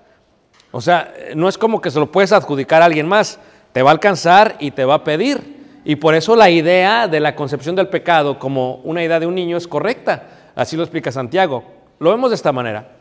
O 0.71 0.81
sea, 0.81 1.13
no 1.35 1.47
es 1.47 1.57
como 1.57 1.81
que 1.81 1.91
se 1.91 1.99
lo 1.99 2.11
puedes 2.11 2.31
adjudicar 2.31 2.81
a 2.81 2.85
alguien 2.85 3.07
más, 3.07 3.39
te 3.71 3.81
va 3.81 3.91
a 3.91 3.93
alcanzar 3.93 4.55
y 4.59 4.71
te 4.71 4.85
va 4.85 4.95
a 4.95 5.03
pedir. 5.03 5.55
Y 5.85 5.97
por 5.97 6.15
eso 6.15 6.35
la 6.35 6.49
idea 6.49 7.07
de 7.07 7.19
la 7.19 7.35
concepción 7.35 7.75
del 7.75 7.89
pecado 7.89 8.39
como 8.39 8.77
una 8.83 9.03
idea 9.03 9.19
de 9.19 9.27
un 9.27 9.35
niño 9.35 9.57
es 9.57 9.67
correcta. 9.67 10.23
Así 10.55 10.75
lo 10.75 10.83
explica 10.83 11.11
Santiago. 11.11 11.63
Lo 11.99 12.09
vemos 12.09 12.31
de 12.31 12.35
esta 12.35 12.51
manera. 12.51 12.94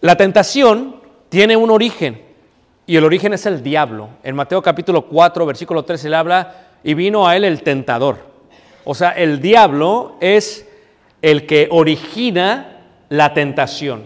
La 0.00 0.16
tentación 0.16 0.96
tiene 1.28 1.56
un 1.56 1.70
origen 1.70 2.22
y 2.86 2.96
el 2.96 3.04
origen 3.04 3.32
es 3.32 3.46
el 3.46 3.62
diablo. 3.62 4.10
En 4.22 4.36
Mateo 4.36 4.62
capítulo 4.62 5.06
4, 5.06 5.46
versículo 5.46 5.84
13 5.84 6.10
le 6.10 6.16
habla 6.16 6.66
y 6.84 6.94
vino 6.94 7.26
a 7.26 7.36
él 7.36 7.44
el 7.44 7.62
tentador. 7.62 8.18
O 8.84 8.94
sea, 8.94 9.10
el 9.10 9.40
diablo 9.40 10.16
es 10.20 10.68
el 11.22 11.46
que 11.46 11.68
origina 11.70 12.84
la 13.08 13.32
tentación. 13.34 14.04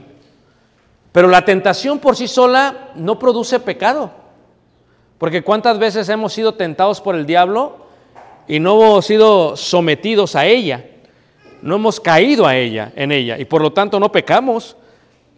Pero 1.12 1.28
la 1.28 1.44
tentación 1.44 1.99
por 1.99 2.16
sí 2.16 2.28
sola 2.28 2.90
no 2.94 3.18
produce 3.18 3.59
pecado. 3.59 4.12
Porque 5.18 5.42
cuántas 5.42 5.78
veces 5.78 6.09
hemos 6.09 6.32
sido 6.32 6.54
tentados 6.54 7.00
por 7.00 7.14
el 7.14 7.26
diablo 7.26 7.85
y 8.47 8.61
no 8.61 8.82
hemos 8.82 9.06
sido 9.06 9.56
sometidos 9.56 10.37
a 10.37 10.47
ella. 10.47 10.87
No 11.62 11.75
hemos 11.75 12.00
caído 12.00 12.47
a 12.47 12.56
ella, 12.56 12.92
en 12.97 13.12
ella, 13.12 13.38
y 13.38 13.44
por 13.44 13.61
lo 13.61 13.70
tanto 13.75 14.00
no 14.00 14.11
pecamos, 14.11 14.78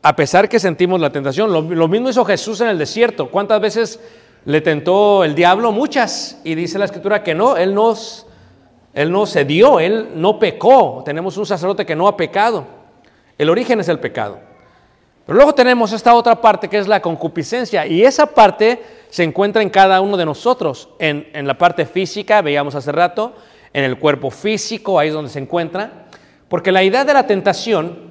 a 0.02 0.16
pesar 0.16 0.48
que 0.48 0.58
sentimos 0.58 1.00
la 1.00 1.10
tentación. 1.10 1.52
Lo, 1.52 1.88
mismo 1.88 2.10
hizo 2.10 2.24
Jesús 2.24 2.60
en 2.60 2.68
el 2.68 2.78
desierto. 2.78 3.30
¿Cuántas 3.30 3.60
veces 3.60 4.00
le 4.44 4.60
tentó 4.60 5.22
el 5.22 5.34
diablo? 5.34 5.70
Muchas. 5.70 6.40
Y 6.42 6.56
dice 6.56 6.78
la 6.78 6.86
escritura 6.86 7.22
que 7.22 7.34
no, 7.34 7.56
él 7.56 7.72
no, 7.72 7.94
él 8.94 9.12
no 9.12 9.26
cedió, 9.26 9.78
él 9.78 10.10
no 10.16 10.40
pecó. 10.40 11.02
Tenemos 11.04 11.36
un 11.36 11.46
sacerdote 11.46 11.86
que 11.86 11.94
no 11.94 12.08
ha 12.08 12.16
pecado. 12.16 12.66
El 13.38 13.48
origen 13.48 13.78
es 13.78 13.88
el 13.88 14.00
pecado. 14.00 14.40
Pero 15.24 15.36
luego 15.36 15.54
tenemos 15.54 15.92
esta 15.92 16.14
otra 16.14 16.40
parte 16.40 16.68
que 16.68 16.78
es 16.78 16.88
la 16.88 17.00
concupiscencia 17.00 17.86
y 17.86 18.02
esa 18.02 18.26
parte 18.26 18.82
se 19.08 19.22
encuentra 19.22 19.62
en 19.62 19.70
cada 19.70 20.00
uno 20.00 20.16
de 20.16 20.24
nosotros, 20.24 20.88
en, 20.98 21.28
en, 21.32 21.46
la 21.46 21.56
parte 21.56 21.86
física, 21.86 22.42
veíamos 22.42 22.74
hace 22.74 22.90
rato, 22.90 23.34
en 23.72 23.84
el 23.84 23.98
cuerpo 23.98 24.32
físico, 24.32 24.98
ahí 24.98 25.08
es 25.08 25.14
donde 25.14 25.30
se 25.30 25.38
encuentra, 25.38 26.06
porque 26.48 26.72
la 26.72 26.82
idea 26.82 27.04
de 27.04 27.14
la 27.14 27.26
tentación 27.26 28.10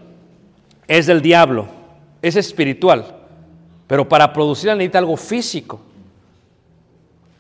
es 0.88 1.08
del 1.08 1.22
diablo, 1.22 1.68
es 2.22 2.36
espiritual, 2.36 3.06
pero 3.88 4.08
para 4.08 4.32
producirla 4.32 4.76
necesita 4.76 5.00
algo 5.00 5.18
físico, 5.18 5.80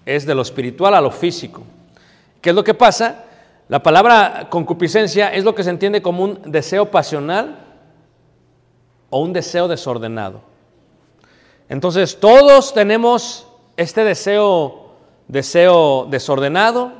es 0.05 0.25
de 0.25 0.35
lo 0.35 0.41
espiritual 0.41 0.93
a 0.95 1.01
lo 1.01 1.11
físico. 1.11 1.63
¿Qué 2.41 2.49
es 2.49 2.55
lo 2.55 2.63
que 2.63 2.73
pasa? 2.73 3.25
La 3.69 3.83
palabra 3.83 4.47
concupiscencia 4.49 5.29
es 5.33 5.43
lo 5.43 5.53
que 5.53 5.63
se 5.63 5.69
entiende 5.69 6.01
como 6.01 6.23
un 6.23 6.39
deseo 6.45 6.89
pasional 6.89 7.59
o 9.09 9.21
un 9.21 9.31
deseo 9.31 9.67
desordenado. 9.67 10.41
Entonces, 11.69 12.19
todos 12.19 12.73
tenemos 12.73 13.47
este 13.77 14.03
deseo, 14.03 14.95
deseo 15.27 16.07
desordenado 16.09 16.91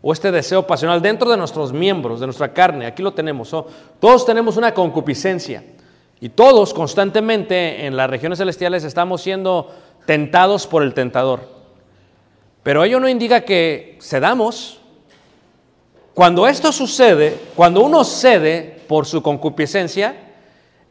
o 0.00 0.12
este 0.12 0.30
deseo 0.30 0.66
pasional 0.66 1.02
dentro 1.02 1.28
de 1.30 1.36
nuestros 1.36 1.72
miembros, 1.72 2.20
de 2.20 2.26
nuestra 2.26 2.54
carne. 2.54 2.86
Aquí 2.86 3.02
lo 3.02 3.12
tenemos. 3.12 3.50
Todos 4.00 4.24
tenemos 4.24 4.56
una 4.56 4.72
concupiscencia 4.72 5.62
y 6.20 6.30
todos 6.30 6.74
constantemente 6.74 7.86
en 7.86 7.96
las 7.96 8.10
regiones 8.10 8.38
celestiales 8.38 8.84
estamos 8.84 9.22
siendo 9.22 9.72
tentados 10.06 10.66
por 10.66 10.82
el 10.82 10.94
tentador. 10.94 11.48
Pero 12.62 12.84
ello 12.84 12.98
no 12.98 13.08
indica 13.08 13.42
que 13.42 13.98
cedamos. 14.00 14.80
Cuando 16.14 16.48
esto 16.48 16.72
sucede, 16.72 17.38
cuando 17.54 17.82
uno 17.82 18.04
cede 18.04 18.80
por 18.88 19.06
su 19.06 19.22
concupiscencia, 19.22 20.16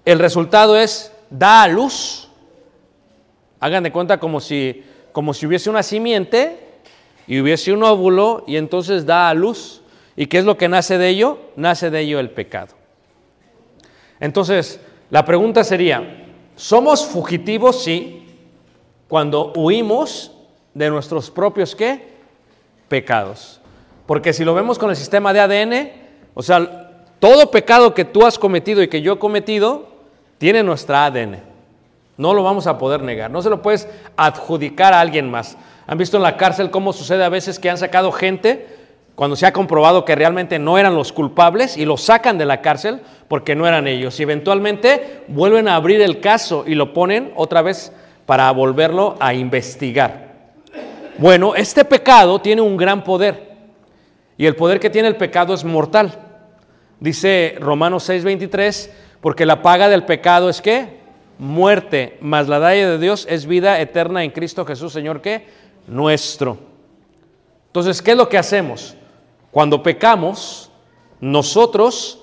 el 0.05 0.19
resultado 0.19 0.77
es 0.77 1.11
da 1.29 1.63
a 1.63 1.67
luz. 1.67 2.29
Hagan 3.59 3.83
de 3.83 3.91
cuenta 3.91 4.19
como 4.19 4.39
si, 4.39 4.85
como 5.11 5.33
si 5.33 5.45
hubiese 5.45 5.69
una 5.69 5.83
simiente 5.83 6.59
y 7.27 7.41
hubiese 7.41 7.73
un 7.73 7.83
óvulo 7.83 8.45
y 8.47 8.55
entonces 8.55 9.05
da 9.05 9.29
a 9.29 9.33
luz. 9.33 9.81
¿Y 10.15 10.27
qué 10.27 10.39
es 10.39 10.45
lo 10.45 10.57
que 10.57 10.69
nace 10.69 10.97
de 10.97 11.09
ello? 11.09 11.39
Nace 11.57 11.89
de 11.89 11.99
ello 11.99 12.19
el 12.19 12.29
pecado. 12.29 12.75
Entonces, 14.19 14.79
la 15.09 15.23
pregunta 15.25 15.63
sería, 15.63 16.25
¿somos 16.55 17.05
fugitivos? 17.05 17.83
Sí, 17.83 18.25
cuando 19.07 19.53
huimos 19.55 20.31
de 20.73 20.89
nuestros 20.89 21.31
propios 21.31 21.75
qué? 21.75 22.17
Pecados. 22.87 23.61
Porque 24.05 24.33
si 24.33 24.43
lo 24.43 24.53
vemos 24.53 24.77
con 24.77 24.89
el 24.89 24.95
sistema 24.95 25.33
de 25.33 25.39
ADN, 25.39 25.91
o 26.33 26.43
sea, 26.43 27.05
todo 27.19 27.51
pecado 27.51 27.93
que 27.93 28.05
tú 28.05 28.25
has 28.25 28.37
cometido 28.37 28.81
y 28.81 28.87
que 28.87 29.01
yo 29.01 29.13
he 29.13 29.19
cometido, 29.19 29.87
tiene 30.37 30.63
nuestra 30.63 31.05
ADN. 31.05 31.41
No 32.17 32.33
lo 32.33 32.43
vamos 32.43 32.67
a 32.67 32.77
poder 32.77 33.01
negar. 33.01 33.31
No 33.31 33.41
se 33.41 33.49
lo 33.49 33.61
puedes 33.61 33.87
adjudicar 34.15 34.93
a 34.93 35.01
alguien 35.01 35.29
más. 35.29 35.57
¿Han 35.87 35.97
visto 35.97 36.17
en 36.17 36.23
la 36.23 36.37
cárcel 36.37 36.69
cómo 36.69 36.93
sucede 36.93 37.23
a 37.23 37.29
veces 37.29 37.59
que 37.59 37.69
han 37.69 37.77
sacado 37.77 38.11
gente 38.11 38.76
cuando 39.17 39.35
se 39.35 39.47
ha 39.47 39.51
comprobado 39.51 40.05
que 40.05 40.13
realmente 40.13 40.59
no 40.59 40.77
eran 40.77 40.93
los 40.93 41.11
culpables 41.11 41.75
y 41.75 41.85
los 41.85 42.03
sacan 42.03 42.37
de 42.37 42.45
la 42.45 42.61
cárcel 42.61 43.01
porque 43.27 43.55
no 43.55 43.67
eran 43.67 43.87
ellos? 43.87 44.19
Y 44.19 44.23
eventualmente 44.23 45.23
vuelven 45.27 45.67
a 45.67 45.75
abrir 45.75 46.01
el 46.01 46.19
caso 46.19 46.65
y 46.67 46.75
lo 46.75 46.93
ponen 46.93 47.33
otra 47.35 47.63
vez 47.63 47.91
para 48.27 48.51
volverlo 48.51 49.15
a 49.19 49.33
investigar. 49.33 50.35
Bueno, 51.17 51.55
este 51.55 51.83
pecado 51.83 52.39
tiene 52.39 52.61
un 52.61 52.77
gran 52.77 53.03
poder. 53.03 53.55
Y 54.37 54.45
el 54.45 54.55
poder 54.55 54.79
que 54.79 54.91
tiene 54.91 55.07
el 55.07 55.15
pecado 55.15 55.55
es 55.55 55.63
mortal. 55.63 56.13
Dice 56.99 57.55
Romanos 57.59 58.07
6:23, 58.07 58.91
porque 59.19 59.47
la 59.47 59.63
paga 59.63 59.89
del 59.89 60.05
pecado 60.05 60.47
es 60.47 60.61
que 60.61 60.99
muerte, 61.39 62.19
mas 62.21 62.47
la 62.47 62.59
daya 62.59 62.87
de 62.87 62.99
Dios 62.99 63.25
es 63.27 63.47
vida 63.47 63.79
eterna 63.81 64.23
en 64.23 64.29
Cristo 64.29 64.63
Jesús, 64.63 64.93
Señor, 64.93 65.21
que 65.21 65.47
nuestro. 65.87 66.59
Entonces, 67.65 67.99
¿qué 68.01 68.11
es 68.11 68.17
lo 68.17 68.29
que 68.29 68.37
hacemos? 68.37 68.96
Cuando 69.57 69.81
pecamos, 69.81 70.69
nosotros, 71.19 72.19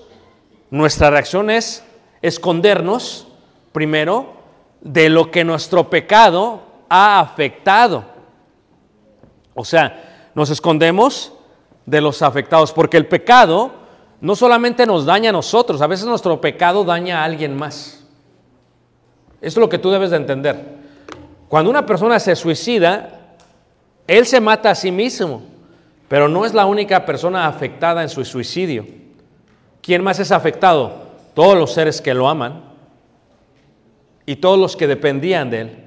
nuestra 0.69 1.09
reacción 1.09 1.49
es 1.49 1.83
escondernos, 2.21 3.27
primero, 3.73 4.35
de 4.79 5.09
lo 5.09 5.31
que 5.31 5.43
nuestro 5.43 5.89
pecado 5.89 6.61
ha 6.87 7.19
afectado. 7.19 8.05
O 9.53 9.65
sea, 9.65 10.29
nos 10.33 10.49
escondemos 10.49 11.33
de 11.85 11.99
los 11.99 12.21
afectados, 12.21 12.71
porque 12.71 12.95
el 12.95 13.05
pecado 13.05 13.69
no 14.21 14.33
solamente 14.37 14.85
nos 14.85 15.03
daña 15.03 15.31
a 15.31 15.33
nosotros, 15.33 15.81
a 15.81 15.87
veces 15.87 16.05
nuestro 16.05 16.39
pecado 16.39 16.85
daña 16.85 17.19
a 17.19 17.25
alguien 17.25 17.53
más. 17.53 18.07
Es 19.41 19.57
lo 19.57 19.67
que 19.67 19.77
tú 19.77 19.91
debes 19.91 20.11
de 20.11 20.15
entender. 20.15 20.77
Cuando 21.49 21.69
una 21.69 21.85
persona 21.85 22.17
se 22.17 22.33
suicida, 22.33 23.35
él 24.07 24.25
se 24.25 24.39
mata 24.39 24.69
a 24.69 24.75
sí 24.75 24.89
mismo, 24.89 25.41
pero 26.07 26.27
no 26.27 26.45
es 26.45 26.53
la 26.53 26.65
única 26.65 27.05
persona 27.05 27.47
afectada 27.47 28.01
en 28.01 28.09
su 28.09 28.23
suicidio. 28.23 28.85
¿Quién 29.81 30.03
más 30.03 30.19
es 30.19 30.31
afectado? 30.31 31.05
Todos 31.33 31.57
los 31.57 31.73
seres 31.73 32.01
que 32.01 32.13
lo 32.13 32.27
aman 32.27 32.63
y 34.25 34.37
todos 34.37 34.59
los 34.59 34.75
que 34.75 34.87
dependían 34.87 35.49
de 35.49 35.61
él. 35.61 35.83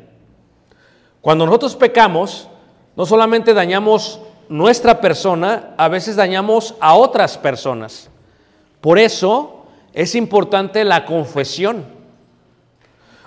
Cuando 1.21 1.47
nosotros 1.47 1.77
pecamos, 1.77 2.49
no 2.97 3.07
solamente 3.07 3.55
dañamos 3.55 4.21
nuestra 4.49 5.01
persona, 5.01 5.75
a 5.77 5.89
veces 5.89 6.17
dañamos 6.17 6.75
a 6.81 6.95
otras 6.95 7.37
personas. 7.37 8.11
Por 8.81 8.99
eso 8.99 9.67
es 9.93 10.15
importante 10.15 10.85
la 10.85 11.05
confesión. 11.05 11.85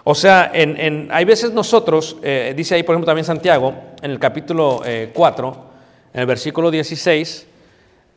O 0.03 0.15
sea, 0.15 0.51
hay 0.53 1.25
veces 1.25 1.51
nosotros, 1.51 2.17
eh, 2.23 2.53
dice 2.55 2.75
ahí 2.75 2.83
por 2.83 2.95
ejemplo 2.95 3.05
también 3.05 3.25
Santiago, 3.25 3.73
en 4.01 4.11
el 4.11 4.19
capítulo 4.19 4.81
eh, 4.83 5.11
4, 5.13 5.70
en 6.13 6.19
el 6.19 6.25
versículo 6.25 6.71
16, 6.71 7.47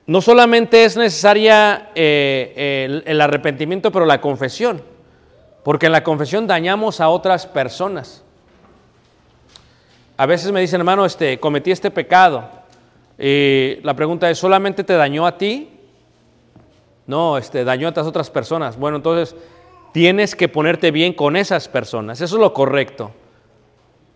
no 0.07 0.21
solamente 0.21 0.85
es 0.85 0.97
necesaria 0.97 1.91
eh, 1.95 3.03
el, 3.07 3.21
arrepentimiento, 3.21 3.91
pero 3.91 4.05
la 4.05 4.21
confesión, 4.21 4.83
porque 5.63 5.87
en 5.87 5.93
la 5.93 6.05
confesión 6.05 6.47
dañamos 6.47 7.01
a 7.01 7.09
otras 7.09 7.47
personas. 7.47 8.23
A 10.17 10.27
veces 10.27 10.53
me 10.53 10.61
dicen, 10.61 10.81
hermano, 10.81 11.05
este, 11.05 11.41
cometí 11.41 11.71
este 11.71 11.91
pecado. 11.91 12.49
Y 13.19 13.79
la 13.83 13.95
pregunta 13.95 14.29
es, 14.29 14.39
¿solamente 14.39 14.85
te 14.85 14.93
dañó 14.93 15.27
a 15.27 15.39
ti? 15.39 15.71
No, 17.07 17.39
este, 17.39 17.65
dañó 17.65 17.89
a 17.89 17.91
otras 17.91 18.07
otras 18.07 18.31
personas. 18.31 18.77
Bueno, 18.77 18.99
entonces 18.99 19.35
tienes 19.93 20.37
que 20.37 20.49
ponerte 20.49 20.91
bien 20.91 21.15
con 21.15 21.37
esas 21.37 21.69
personas. 21.69 22.21
Eso 22.21 22.37
es 22.37 22.41
lo 22.41 22.53
correcto. 22.53 23.13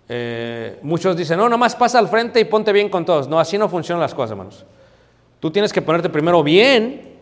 Eh, 0.09 0.79
muchos 0.83 1.16
dicen, 1.16 1.37
no, 1.38 1.49
nomás 1.49 1.77
pasa 1.77 1.99
al 1.99 2.09
frente 2.09 2.40
y 2.40 2.44
ponte 2.44 2.73
bien 2.73 2.88
con 2.88 3.05
todos. 3.05 3.29
No, 3.29 3.38
así 3.38 3.59
no 3.59 3.68
funcionan 3.68 4.01
las 4.01 4.14
cosas, 4.14 4.31
hermanos. 4.31 4.64
Tú 5.40 5.51
tienes 5.51 5.73
que 5.73 5.83
ponerte 5.83 6.09
primero 6.09 6.42
bien, 6.42 7.16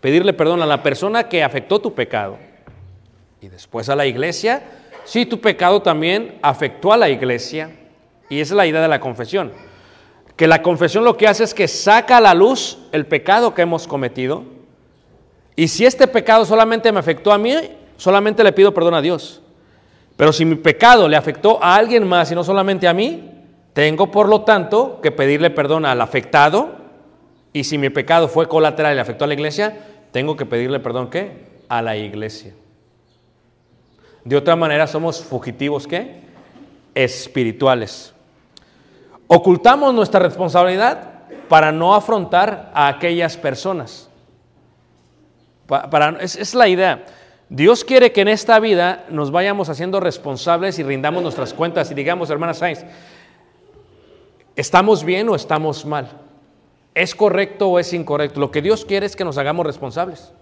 pedirle 0.00 0.32
perdón 0.32 0.60
a 0.62 0.66
la 0.66 0.82
persona 0.82 1.28
que 1.28 1.42
afectó 1.42 1.80
tu 1.80 1.94
pecado. 1.94 2.36
Y 3.40 3.48
después 3.48 3.88
a 3.88 3.96
la 3.96 4.06
iglesia. 4.06 4.62
Sí, 5.04 5.26
tu 5.26 5.40
pecado 5.40 5.82
también 5.82 6.38
afectó 6.42 6.92
a 6.92 6.96
la 6.96 7.08
iglesia. 7.08 7.70
Y 8.28 8.40
esa 8.40 8.54
es 8.54 8.56
la 8.56 8.66
idea 8.66 8.80
de 8.80 8.88
la 8.88 9.00
confesión. 9.00 9.52
Que 10.36 10.46
la 10.46 10.62
confesión 10.62 11.04
lo 11.04 11.16
que 11.16 11.28
hace 11.28 11.44
es 11.44 11.54
que 11.54 11.68
saca 11.68 12.18
a 12.18 12.20
la 12.20 12.34
luz 12.34 12.78
el 12.92 13.06
pecado 13.06 13.54
que 13.54 13.62
hemos 13.62 13.86
cometido. 13.86 14.44
Y 15.56 15.68
si 15.68 15.84
este 15.84 16.06
pecado 16.06 16.44
solamente 16.44 16.90
me 16.92 17.00
afectó 17.00 17.32
a 17.32 17.38
mí, 17.38 17.54
solamente 17.96 18.42
le 18.42 18.52
pido 18.52 18.72
perdón 18.72 18.94
a 18.94 19.02
Dios. 19.02 19.42
Pero 20.22 20.32
si 20.32 20.44
mi 20.44 20.54
pecado 20.54 21.08
le 21.08 21.16
afectó 21.16 21.58
a 21.60 21.74
alguien 21.74 22.06
más 22.06 22.30
y 22.30 22.36
no 22.36 22.44
solamente 22.44 22.86
a 22.86 22.94
mí, 22.94 23.28
tengo 23.72 24.08
por 24.12 24.28
lo 24.28 24.42
tanto 24.42 25.00
que 25.00 25.10
pedirle 25.10 25.50
perdón 25.50 25.84
al 25.84 26.00
afectado. 26.00 26.76
Y 27.52 27.64
si 27.64 27.76
mi 27.76 27.90
pecado 27.90 28.28
fue 28.28 28.46
colateral 28.46 28.92
y 28.92 28.94
le 28.94 29.00
afectó 29.00 29.24
a 29.24 29.26
la 29.26 29.34
iglesia, 29.34 29.76
tengo 30.12 30.36
que 30.36 30.46
pedirle 30.46 30.78
perdón 30.78 31.10
¿qué? 31.10 31.48
A 31.68 31.82
la 31.82 31.96
iglesia. 31.96 32.54
De 34.24 34.36
otra 34.36 34.54
manera 34.54 34.86
somos 34.86 35.24
fugitivos 35.24 35.88
¿qué? 35.88 36.20
Espirituales. 36.94 38.14
Ocultamos 39.26 39.92
nuestra 39.92 40.20
responsabilidad 40.20 41.24
para 41.48 41.72
no 41.72 41.96
afrontar 41.96 42.70
a 42.74 42.86
aquellas 42.86 43.36
personas. 43.36 44.08
Pa- 45.66 45.90
Para, 45.90 46.10
es, 46.20 46.36
es 46.36 46.54
la 46.54 46.68
idea. 46.68 47.06
Dios 47.54 47.84
quiere 47.84 48.12
que 48.12 48.22
en 48.22 48.28
esta 48.28 48.58
vida 48.60 49.04
nos 49.10 49.30
vayamos 49.30 49.68
haciendo 49.68 50.00
responsables 50.00 50.78
y 50.78 50.82
rindamos 50.82 51.22
nuestras 51.22 51.52
cuentas 51.52 51.90
y 51.90 51.94
digamos, 51.94 52.30
hermana 52.30 52.54
Sainz, 52.54 52.82
¿estamos 54.56 55.04
bien 55.04 55.28
o 55.28 55.34
estamos 55.34 55.84
mal? 55.84 56.08
¿Es 56.94 57.14
correcto 57.14 57.68
o 57.68 57.78
es 57.78 57.92
incorrecto? 57.92 58.40
Lo 58.40 58.50
que 58.50 58.62
Dios 58.62 58.86
quiere 58.86 59.04
es 59.04 59.14
que 59.14 59.24
nos 59.26 59.36
hagamos 59.36 59.66
responsables. 59.66 60.32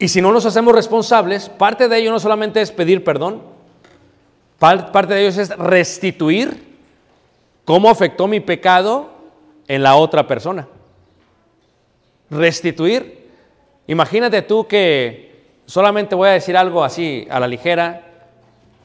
Y 0.00 0.08
si 0.08 0.20
no 0.20 0.32
nos 0.32 0.46
hacemos 0.46 0.74
responsables, 0.74 1.48
parte 1.48 1.86
de 1.86 1.98
ello 1.98 2.10
no 2.10 2.18
solamente 2.18 2.60
es 2.60 2.72
pedir 2.72 3.04
perdón, 3.04 3.40
par- 4.58 4.90
parte 4.90 5.14
de 5.14 5.28
ello 5.28 5.40
es 5.42 5.56
restituir 5.56 6.76
cómo 7.64 7.88
afectó 7.88 8.26
mi 8.26 8.40
pecado 8.40 9.10
en 9.68 9.84
la 9.84 9.94
otra 9.94 10.26
persona. 10.26 10.66
Restituir. 12.30 13.19
Imagínate 13.90 14.42
tú 14.42 14.68
que 14.68 15.32
solamente 15.66 16.14
voy 16.14 16.28
a 16.28 16.32
decir 16.32 16.56
algo 16.56 16.84
así 16.84 17.26
a 17.28 17.40
la 17.40 17.48
ligera. 17.48 18.06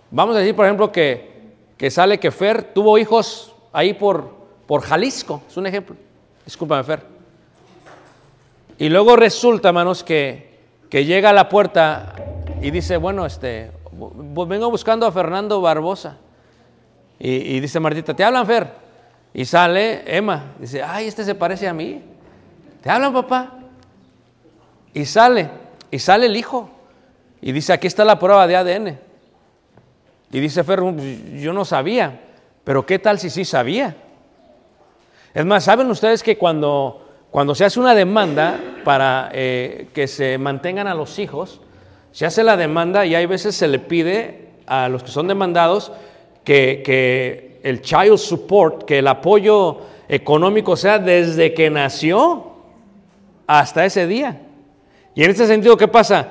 Vamos 0.09 0.35
a 0.35 0.39
decir, 0.39 0.55
por 0.55 0.65
ejemplo, 0.65 0.91
que, 0.91 1.29
que 1.77 1.91
sale 1.91 2.19
que 2.19 2.31
Fer 2.31 2.73
tuvo 2.73 2.97
hijos 2.97 3.53
ahí 3.71 3.93
por, 3.93 4.31
por 4.65 4.81
Jalisco. 4.81 5.43
Es 5.47 5.57
un 5.57 5.67
ejemplo. 5.67 5.95
Discúlpame, 6.43 6.83
Fer. 6.83 7.03
Y 8.79 8.89
luego 8.89 9.15
resulta, 9.15 9.67
hermanos, 9.67 10.03
que, 10.03 10.57
que 10.89 11.05
llega 11.05 11.29
a 11.29 11.33
la 11.33 11.49
puerta 11.49 12.15
y 12.63 12.71
dice, 12.71 12.97
bueno, 12.97 13.27
este, 13.27 13.69
vengo 13.91 14.71
buscando 14.71 15.05
a 15.05 15.11
Fernando 15.11 15.61
Barbosa. 15.61 16.17
Y, 17.19 17.29
y 17.29 17.59
dice 17.59 17.79
Martita, 17.79 18.15
¿te 18.15 18.23
hablan, 18.23 18.47
Fer? 18.47 18.71
Y 19.35 19.45
sale 19.45 20.01
Emma, 20.07 20.55
dice, 20.57 20.81
ay, 20.81 21.07
este 21.07 21.23
se 21.23 21.35
parece 21.35 21.67
a 21.67 21.73
mí. 21.73 22.01
¿Te 22.81 22.89
hablan, 22.89 23.13
papá? 23.13 23.59
Y 24.95 25.03
sale, 25.05 25.49
y 25.91 25.99
sale 25.99 26.25
el 26.25 26.37
hijo. 26.37 26.69
Y 27.41 27.51
dice, 27.51 27.73
aquí 27.73 27.85
está 27.85 28.05
la 28.05 28.17
prueba 28.17 28.47
de 28.47 28.55
ADN. 28.55 28.97
Y 30.31 30.39
dice 30.39 30.63
Fer, 30.63 30.79
yo 31.35 31.53
no 31.53 31.65
sabía, 31.65 32.21
pero 32.63 32.85
¿qué 32.85 32.97
tal 32.97 33.19
si 33.19 33.29
sí 33.29 33.43
sabía? 33.43 33.95
Es 35.33 35.45
más, 35.45 35.65
¿saben 35.65 35.91
ustedes 35.91 36.23
que 36.23 36.37
cuando, 36.37 37.07
cuando 37.29 37.53
se 37.53 37.65
hace 37.65 37.77
una 37.77 37.93
demanda 37.93 38.57
para 38.85 39.29
eh, 39.33 39.89
que 39.93 40.07
se 40.07 40.37
mantengan 40.37 40.87
a 40.87 40.95
los 40.95 41.19
hijos, 41.19 41.59
se 42.13 42.25
hace 42.25 42.41
la 42.41 42.55
demanda 42.55 43.05
y 43.05 43.15
hay 43.15 43.25
veces 43.25 43.53
se 43.53 43.67
le 43.67 43.79
pide 43.79 44.47
a 44.65 44.87
los 44.87 45.03
que 45.03 45.11
son 45.11 45.27
demandados 45.27 45.91
que, 46.45 46.81
que 46.85 47.59
el 47.63 47.81
child 47.81 48.17
support, 48.17 48.83
que 48.83 48.99
el 48.99 49.07
apoyo 49.09 49.81
económico 50.07 50.77
sea 50.77 50.99
desde 50.99 51.53
que 51.53 51.69
nació 51.69 52.53
hasta 53.45 53.83
ese 53.83 54.07
día. 54.07 54.41
Y 55.15 55.23
en 55.23 55.31
ese 55.31 55.47
sentido, 55.47 55.77
¿qué 55.77 55.87
pasa? 55.87 56.27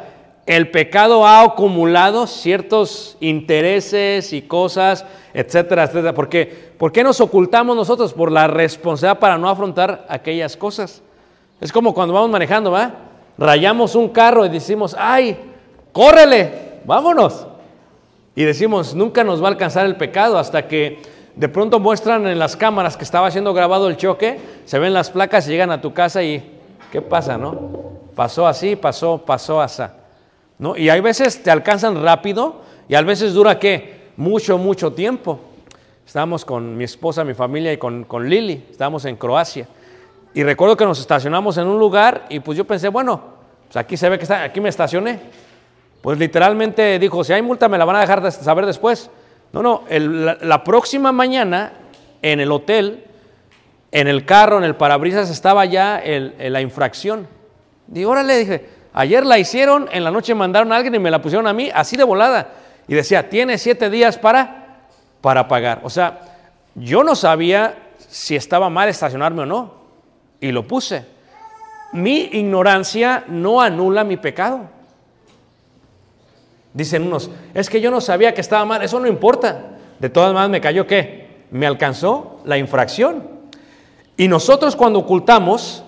El 0.47 0.71
pecado 0.71 1.27
ha 1.27 1.41
acumulado 1.41 2.27
ciertos 2.27 3.17
intereses 3.21 4.35
y 4.35 4.43
cosas, 4.43 5.07
etcétera, 5.33 5.85
etcétera. 5.85 6.13
¿Por 6.13 6.29
qué? 6.29 6.73
¿Por 6.77 6.93
qué 6.93 7.03
nos 7.03 7.19
ocultamos 7.23 7.75
nosotros? 7.75 8.13
Por 8.13 8.31
la 8.31 8.47
responsabilidad 8.47 9.19
para 9.19 9.39
no 9.39 9.49
afrontar 9.49 10.05
aquellas 10.09 10.55
cosas. 10.55 11.03
Es 11.63 11.73
como 11.73 11.95
cuando 11.95 12.13
vamos 12.13 12.31
manejando, 12.31 12.73
¿va? 12.73 12.93
Rayamos 13.39 13.95
un 13.95 14.11
carro 14.11 14.45
y 14.45 14.51
decimos, 14.51 14.95
¡ay! 14.99 15.35
¡Córrele! 15.93 16.81
¡Vámonos! 16.85 17.47
Y 18.37 18.45
decimos, 18.45 18.95
nunca 18.95 19.25
nos 19.25 19.43
va 19.43 19.47
a 19.47 19.53
alcanzar 19.53 19.87
el 19.87 19.97
pecado 19.97 20.39
hasta 20.39 20.69
que 20.69 21.01
de 21.37 21.49
pronto 21.49 21.81
muestran 21.81 22.27
en 22.27 22.39
las 22.39 22.55
cámaras 22.55 22.99
que 22.99 23.05
estaba 23.05 23.31
siendo 23.31 23.55
grabado 23.55 23.89
el 23.89 23.97
choque, 23.97 24.39
se 24.67 24.79
ven 24.79 24.93
las 24.93 25.11
placas 25.11 25.47
llegan 25.47 25.71
a 25.71 25.81
tu 25.81 25.95
casa 25.95 26.23
y 26.23 26.61
¿qué 26.93 27.01
pasa, 27.01 27.39
no? 27.39 27.94
Pasó 28.15 28.47
así, 28.47 28.77
pasó, 28.77 29.19
pasó 29.25 29.61
así. 29.61 29.83
¿No? 30.59 30.77
Y 30.77 30.89
hay 30.89 31.01
veces 31.01 31.43
te 31.43 31.51
alcanzan 31.51 32.01
rápido 32.01 32.63
Y 32.89 32.95
a 32.95 33.03
veces 33.03 33.35
dura 33.35 33.59
qué? 33.59 34.11
Mucho, 34.17 34.57
mucho 34.57 34.93
tiempo. 34.93 35.41
Estábamos 36.07 36.45
con 36.45 36.77
mi 36.77 36.85
esposa, 36.85 37.25
mi 37.25 37.35
familia 37.35 37.73
y 37.73 37.77
con, 37.79 38.05
con 38.05 38.29
Lili, 38.29 38.67
estábamos 38.71 39.05
en 39.07 39.17
Croacia. 39.17 39.67
Y 40.35 40.43
recuerdo 40.43 40.77
que 40.77 40.85
nos 40.85 41.01
estacionamos 41.01 41.57
en 41.59 41.67
un 41.67 41.79
lugar 41.79 42.27
y 42.29 42.41
pues 42.41 42.59
yo 42.59 42.65
pensé, 42.65 42.89
bueno, 42.89 43.21
pues 43.67 43.77
aquí 43.77 43.97
se 43.97 44.09
ve 44.09 44.19
que 44.19 44.25
está, 44.25 44.43
aquí 44.43 44.61
me 44.61 44.69
estacioné. 44.69 45.21
Pues 46.03 46.19
literalmente 46.19 46.99
dijo, 46.99 47.25
si 47.25 47.33
hay 47.33 47.41
multa 47.41 47.69
me 47.69 47.79
la 47.79 47.85
van 47.85 47.97
a 47.97 48.01
dejar 48.01 48.21
de 48.21 48.31
saber 48.31 48.67
después. 48.67 49.11
No, 49.53 49.63
no, 49.63 49.85
la, 49.89 50.65
próxima 50.65 51.13
mañana 51.13 51.73
en 52.21 52.41
el 52.41 52.51
hotel, 52.51 53.05
en 53.93 54.09
el 54.09 54.27
carro, 54.27 54.59
en 54.59 54.65
el 54.65 54.75
parabrisas 54.75 55.31
estaba 55.31 55.65
ya 55.65 56.03
la 56.05 56.61
infracción. 56.61 57.29
Digo, 57.87 58.13
órale, 58.13 58.39
dije, 58.39 58.69
ayer 58.93 59.25
la 59.25 59.39
hicieron, 59.39 59.89
en 59.93 60.05
la 60.05 60.11
noche 60.11 60.35
mandaron 60.35 60.73
a 60.73 60.77
alguien 60.77 60.95
y 60.95 60.99
me 60.99 61.11
la 61.11 61.21
pusieron 61.21 61.47
a 61.47 61.53
mí, 61.53 61.71
así 61.75 61.97
de 61.97 62.05
volada. 62.05 62.49
Y 62.89 62.95
decía, 62.95 63.29
tiene 63.29 63.59
siete 63.59 63.91
días 63.91 64.19
para, 64.19 64.87
para 65.21 65.49
pagar. 65.49 65.81
O 65.85 65.91
sea, 65.91 66.21
yo 66.75 67.03
no 67.05 67.15
sabía 67.15 67.77
si 68.09 68.37
estaba 68.37 68.69
mal 68.69 68.89
estacionarme 68.89 69.43
o 69.43 69.47
no. 69.47 69.75
Y 70.41 70.53
lo 70.53 70.67
puse. 70.67 71.05
Mi 71.93 72.29
ignorancia 72.33 73.25
no 73.29 73.61
anula 73.61 74.05
mi 74.05 74.17
pecado. 74.17 74.69
Dicen 76.73 77.05
unos, 77.05 77.31
es 77.55 77.71
que 77.71 77.81
yo 77.81 77.91
no 77.91 78.01
sabía 78.01 78.35
que 78.35 78.41
estaba 78.41 78.65
mal, 78.65 78.83
eso 78.83 78.99
no 78.99 79.07
importa. 79.07 79.77
De 80.01 80.11
todas 80.11 80.35
maneras 80.35 80.51
me 80.51 80.61
cayó 80.61 80.87
qué? 80.87 81.45
Me 81.53 81.67
alcanzó 81.67 82.41
la 82.45 82.59
infracción. 82.59 83.29
Y 84.17 84.27
nosotros 84.27 84.75
cuando 84.75 84.99
ocultamos, 84.99 85.85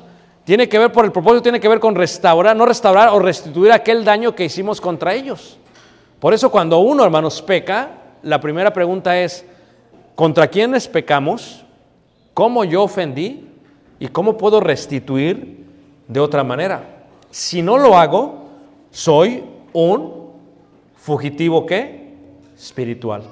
tiene 0.47 0.69
que 0.69 0.79
ver 0.79 0.93
por 0.93 1.05
el 1.05 1.11
propósito, 1.11 1.43
tiene 1.43 1.59
que 1.59 1.69
ver 1.69 1.81
con 1.81 1.97
restaurar, 1.97 2.57
no 2.57 2.67
restaurar 2.67 3.09
o 3.09 3.19
restituir 3.19 3.73
aquel 3.73 4.05
daño 4.05 4.37
que 4.37 4.45
hicimos 4.45 4.81
contra 4.81 5.13
ellos. 5.13 5.59
Por 6.21 6.33
eso 6.33 6.53
cuando 6.53 6.79
uno, 6.79 7.05
hermanos, 7.05 7.43
peca, 7.43 7.91
la 8.23 8.41
primera 8.41 8.73
pregunta 8.73 9.19
es, 9.21 9.45
¿contra 10.15 10.47
quiénes 10.47 10.87
pecamos? 10.87 11.65
¿Cómo 12.33 12.63
yo 12.63 12.85
ofendí? 12.85 13.49
¿Y 13.99 14.07
cómo 14.07 14.39
puedo 14.39 14.61
restituir 14.61 15.67
de 16.07 16.21
otra 16.21 16.45
manera? 16.45 17.09
Si 17.29 17.61
no 17.61 17.77
lo 17.77 17.99
hago, 17.99 18.45
soy 18.93 19.43
un 19.73 20.31
fugitivo 20.95 21.67
qué? 21.67 22.15
Espiritual. 22.57 23.25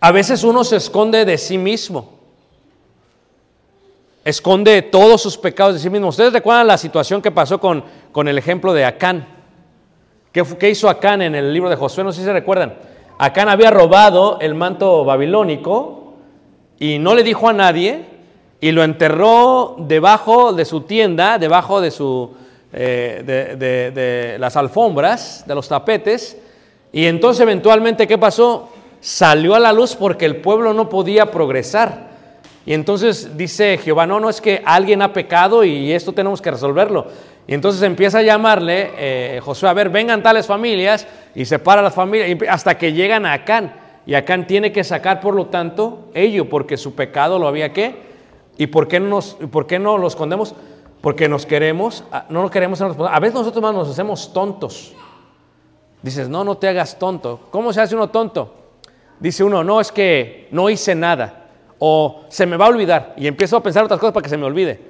A 0.00 0.10
veces 0.10 0.42
uno 0.42 0.64
se 0.64 0.76
esconde 0.76 1.26
de 1.26 1.36
sí 1.36 1.58
mismo. 1.58 2.15
Esconde 4.26 4.82
todos 4.82 5.22
sus 5.22 5.38
pecados 5.38 5.74
de 5.74 5.78
sí 5.78 5.88
mismo. 5.88 6.08
Ustedes 6.08 6.32
recuerdan 6.32 6.66
la 6.66 6.76
situación 6.76 7.22
que 7.22 7.30
pasó 7.30 7.60
con, 7.60 7.84
con 8.10 8.26
el 8.26 8.36
ejemplo 8.38 8.72
de 8.74 8.84
Acán. 8.84 9.24
¿Qué, 10.32 10.68
hizo 10.68 10.88
Acán 10.88 11.22
en 11.22 11.36
el 11.36 11.52
libro 11.52 11.70
de 11.70 11.76
Josué? 11.76 12.02
No 12.02 12.10
sé 12.10 12.18
si 12.18 12.24
se 12.24 12.32
recuerdan. 12.32 12.74
Acán 13.18 13.48
había 13.48 13.70
robado 13.70 14.38
el 14.40 14.56
manto 14.56 15.04
babilónico 15.04 16.14
y 16.76 16.98
no 16.98 17.14
le 17.14 17.22
dijo 17.22 17.48
a 17.48 17.52
nadie 17.52 18.04
y 18.60 18.72
lo 18.72 18.82
enterró 18.82 19.76
debajo 19.78 20.52
de 20.52 20.64
su 20.64 20.80
tienda, 20.80 21.38
debajo 21.38 21.80
de, 21.80 21.92
su, 21.92 22.32
eh, 22.72 23.22
de, 23.24 23.54
de- 23.54 23.90
de 23.92 24.38
las 24.40 24.56
alfombras, 24.56 25.44
de 25.46 25.54
los 25.54 25.68
tapetes. 25.68 26.36
Y 26.92 27.06
entonces 27.06 27.42
eventualmente, 27.42 28.08
¿qué 28.08 28.18
pasó? 28.18 28.70
Salió 29.00 29.54
a 29.54 29.60
la 29.60 29.72
luz 29.72 29.94
porque 29.94 30.24
el 30.26 30.38
pueblo 30.38 30.74
no 30.74 30.88
podía 30.88 31.30
progresar. 31.30 32.15
Y 32.66 32.74
entonces 32.74 33.36
dice 33.36 33.78
Jehová, 33.78 34.06
no, 34.06 34.18
no 34.18 34.28
es 34.28 34.40
que 34.40 34.60
alguien 34.64 35.00
ha 35.00 35.12
pecado 35.12 35.62
y 35.62 35.92
esto 35.92 36.12
tenemos 36.12 36.42
que 36.42 36.50
resolverlo. 36.50 37.06
Y 37.46 37.54
entonces 37.54 37.80
empieza 37.82 38.18
a 38.18 38.22
llamarle 38.22 38.90
eh, 38.96 39.40
Josué, 39.42 39.68
a 39.68 39.72
ver, 39.72 39.88
vengan 39.88 40.20
tales 40.20 40.48
familias 40.48 41.06
y 41.32 41.44
separa 41.44 41.80
las 41.80 41.94
familias 41.94 42.36
hasta 42.50 42.76
que 42.76 42.92
llegan 42.92 43.24
a 43.24 43.34
Acán. 43.34 43.72
Y 44.04 44.14
Acán 44.14 44.48
tiene 44.48 44.72
que 44.72 44.82
sacar, 44.82 45.20
por 45.20 45.34
lo 45.34 45.46
tanto, 45.46 46.10
ello, 46.12 46.48
porque 46.48 46.76
su 46.76 46.96
pecado 46.96 47.38
lo 47.38 47.46
había 47.46 47.72
que. 47.72 48.04
¿Y 48.58 48.66
por 48.66 48.88
qué 48.88 48.98
no, 48.98 49.08
nos, 49.08 49.34
por 49.50 49.68
qué 49.68 49.78
no 49.78 49.96
lo 49.96 50.08
escondemos? 50.08 50.54
Porque 51.00 51.28
nos 51.28 51.46
queremos, 51.46 52.02
ah, 52.10 52.24
no 52.30 52.42
lo 52.42 52.50
queremos. 52.50 52.80
A 52.80 53.20
veces 53.20 53.34
nosotros 53.34 53.62
más 53.62 53.74
nos 53.74 53.88
hacemos 53.88 54.32
tontos. 54.32 54.92
Dices, 56.02 56.28
no, 56.28 56.42
no 56.42 56.56
te 56.56 56.66
hagas 56.66 56.98
tonto. 56.98 57.40
¿Cómo 57.50 57.72
se 57.72 57.80
hace 57.80 57.94
uno 57.94 58.08
tonto? 58.08 58.54
Dice 59.20 59.44
uno, 59.44 59.62
no, 59.62 59.80
es 59.80 59.92
que 59.92 60.48
no 60.50 60.68
hice 60.68 60.96
nada. 60.96 61.45
O 61.78 62.24
se 62.28 62.46
me 62.46 62.56
va 62.56 62.66
a 62.66 62.68
olvidar. 62.68 63.14
Y 63.16 63.26
empiezo 63.26 63.56
a 63.56 63.62
pensar 63.62 63.84
otras 63.84 64.00
cosas 64.00 64.12
para 64.12 64.22
que 64.22 64.30
se 64.30 64.36
me 64.36 64.44
olvide. 64.44 64.80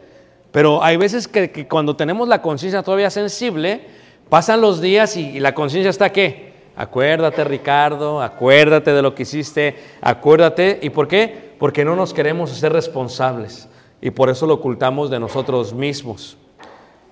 Pero 0.53 0.83
hay 0.83 0.97
veces 0.97 1.29
que, 1.29 1.69
cuando 1.69 1.97
tenemos 1.97 2.29
la 2.29 2.41
conciencia 2.41 2.83
todavía 2.83 3.11
sensible, 3.11 3.83
pasan 4.29 4.61
los 4.61 4.81
días 4.81 5.17
y, 5.17 5.39
la 5.41 5.55
conciencia 5.55 5.91
está 5.91 6.11
qué? 6.11 6.55
Acuérdate, 6.77 7.45
Ricardo, 7.45 8.23
acuérdate 8.23 8.93
de 8.93 9.03
lo 9.03 9.15
que 9.15 9.25
hiciste, 9.25 9.77
acuérdate. 10.01 10.79
¿Y 10.83 10.91
por 10.91 11.09
qué? 11.09 11.55
Porque 11.59 11.85
no 11.85 11.97
nos 11.97 12.15
queremos 12.15 12.51
ser 12.51 12.73
responsables. 12.73 13.69
Y 14.01 14.11
por 14.11 14.31
eso 14.31 14.47
lo 14.47 14.55
ocultamos 14.55 15.11
de 15.11 15.19
nosotros 15.19 15.73
mismos. 15.73 16.37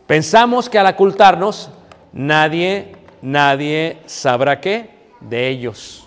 Pensamos 0.06 0.68
que 0.68 0.78
al 0.78 0.86
ocultarnos, 0.86 1.70
nadie, 2.12 2.92
nadie 3.22 3.98
sabrá 4.06 4.60
qué 4.60 4.90
de 5.20 5.48
ellos. 5.48 6.06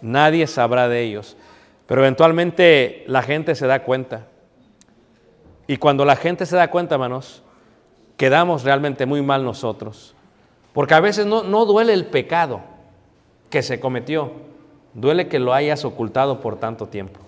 Nadie 0.00 0.46
sabrá 0.46 0.88
de 0.88 1.02
ellos. 1.02 1.36
Pero 1.92 2.00
eventualmente 2.00 3.04
la 3.06 3.20
gente 3.20 3.54
se 3.54 3.66
da 3.66 3.82
cuenta. 3.82 4.24
Y 5.66 5.76
cuando 5.76 6.06
la 6.06 6.16
gente 6.16 6.46
se 6.46 6.56
da 6.56 6.70
cuenta, 6.70 6.94
hermanos, 6.94 7.42
quedamos 8.16 8.64
realmente 8.64 9.04
muy 9.04 9.20
mal 9.20 9.44
nosotros. 9.44 10.14
Porque 10.72 10.94
a 10.94 11.00
veces 11.00 11.26
no, 11.26 11.42
no 11.42 11.66
duele 11.66 11.92
el 11.92 12.06
pecado 12.06 12.62
que 13.50 13.62
se 13.62 13.78
cometió, 13.78 14.32
duele 14.94 15.28
que 15.28 15.38
lo 15.38 15.52
hayas 15.52 15.84
ocultado 15.84 16.40
por 16.40 16.58
tanto 16.58 16.86
tiempo. 16.86 17.20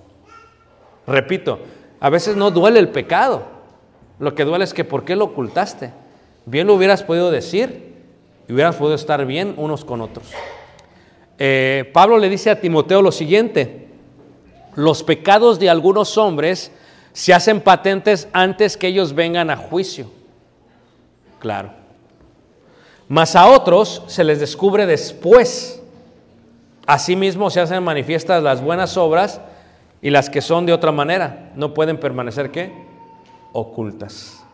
Repito, 1.06 1.58
a 2.00 2.08
veces 2.08 2.34
no 2.34 2.50
duele 2.50 2.78
el 2.80 2.88
pecado, 2.88 3.42
lo 4.18 4.34
que 4.34 4.46
duele 4.46 4.64
es 4.64 4.72
que 4.72 4.84
¿por 4.84 5.04
qué 5.04 5.14
lo 5.14 5.26
ocultaste? 5.26 5.92
Bien 6.46 6.66
lo 6.66 6.72
hubieras 6.72 7.02
podido 7.02 7.30
decir 7.30 7.96
y 8.48 8.54
hubieras 8.54 8.76
podido 8.76 8.94
estar 8.94 9.26
bien 9.26 9.52
unos 9.58 9.84
con 9.84 10.00
otros. 10.00 10.32
Eh, 11.38 11.90
Pablo 11.92 12.16
le 12.16 12.30
dice 12.30 12.48
a 12.48 12.62
Timoteo 12.62 13.02
lo 13.02 13.12
siguiente, 13.12 13.83
los 14.74 15.02
pecados 15.02 15.58
de 15.58 15.70
algunos 15.70 16.18
hombres 16.18 16.72
se 17.12 17.32
hacen 17.32 17.60
patentes 17.60 18.28
antes 18.32 18.76
que 18.76 18.88
ellos 18.88 19.14
vengan 19.14 19.50
a 19.50 19.56
juicio. 19.56 20.10
Claro. 21.38 21.70
Mas 23.08 23.36
a 23.36 23.46
otros 23.46 24.02
se 24.06 24.24
les 24.24 24.40
descubre 24.40 24.86
después. 24.86 25.82
Asimismo 26.86 27.50
se 27.50 27.60
hacen 27.60 27.82
manifiestas 27.82 28.42
las 28.42 28.62
buenas 28.62 28.96
obras 28.96 29.40
y 30.02 30.10
las 30.10 30.28
que 30.28 30.42
son 30.42 30.66
de 30.66 30.72
otra 30.72 30.90
manera. 30.90 31.52
No 31.54 31.72
pueden 31.72 31.98
permanecer 31.98 32.50
qué? 32.50 32.72
Ocultas. 33.52 34.44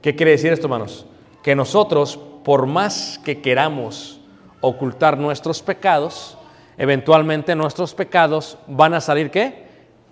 ¿Qué 0.00 0.16
quiere 0.16 0.32
decir 0.32 0.52
esto, 0.52 0.66
hermanos? 0.66 1.06
Que 1.42 1.54
nosotros, 1.54 2.18
por 2.42 2.66
más 2.66 3.20
que 3.24 3.40
queramos 3.42 4.20
ocultar 4.60 5.18
nuestros 5.18 5.60
pecados, 5.60 6.38
eventualmente 6.82 7.54
nuestros 7.54 7.94
pecados 7.94 8.58
van 8.66 8.92
a 8.92 9.00
salir 9.00 9.30
qué? 9.30 9.66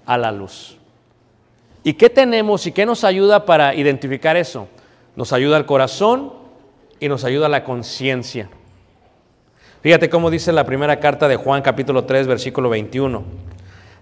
A 0.07 0.17
la 0.17 0.31
luz. 0.31 0.79
¿Y 1.83 1.95
qué 1.95 2.09
tenemos 2.09 2.65
y 2.65 2.71
qué 2.71 2.87
nos 2.87 3.03
ayuda 3.03 3.45
para 3.45 3.75
identificar 3.75 4.37
eso? 4.37 4.69
Nos 5.17 5.33
ayuda 5.33 5.57
el 5.57 5.67
corazón 5.67 6.33
y 7.01 7.09
nos 7.09 7.25
ayuda 7.25 7.49
la 7.49 7.65
conciencia. 7.65 8.49
Fíjate 9.83 10.09
cómo 10.09 10.31
dice 10.31 10.53
la 10.53 10.65
primera 10.65 11.01
carta 11.01 11.27
de 11.27 11.35
Juan 11.35 11.61
capítulo 11.61 12.05
3 12.05 12.29
versículo 12.29 12.71
21. 12.71 13.25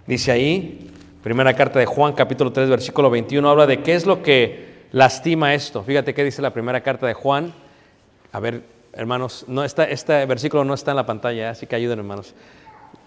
Dice 0.07 0.31
ahí, 0.31 0.91
primera 1.23 1.55
carta 1.55 1.79
de 1.79 1.87
Juan 1.87 2.13
capítulo 2.13 2.53
3 2.53 2.69
versículo 2.69 3.09
21, 3.09 3.49
habla 3.49 3.67
de 3.67 3.81
qué 3.83 3.95
es 3.95 4.05
lo 4.05 4.23
que 4.23 4.85
lastima 4.93 5.55
esto. 5.55 5.83
Fíjate 5.83 6.13
qué 6.13 6.23
dice 6.23 6.43
la 6.43 6.53
primera 6.53 6.83
carta 6.83 7.07
de 7.07 7.15
Juan. 7.15 7.55
A 8.31 8.41
ver, 8.41 8.63
hermanos, 8.93 9.47
no 9.49 9.65
está, 9.65 9.85
este 9.85 10.27
versículo 10.27 10.67
no 10.67 10.75
está 10.75 10.91
en 10.91 10.99
la 10.99 11.07
pantalla, 11.07 11.49
así 11.49 11.67
que 11.67 11.75
ayuden 11.75 12.01
hermanos. 12.01 12.35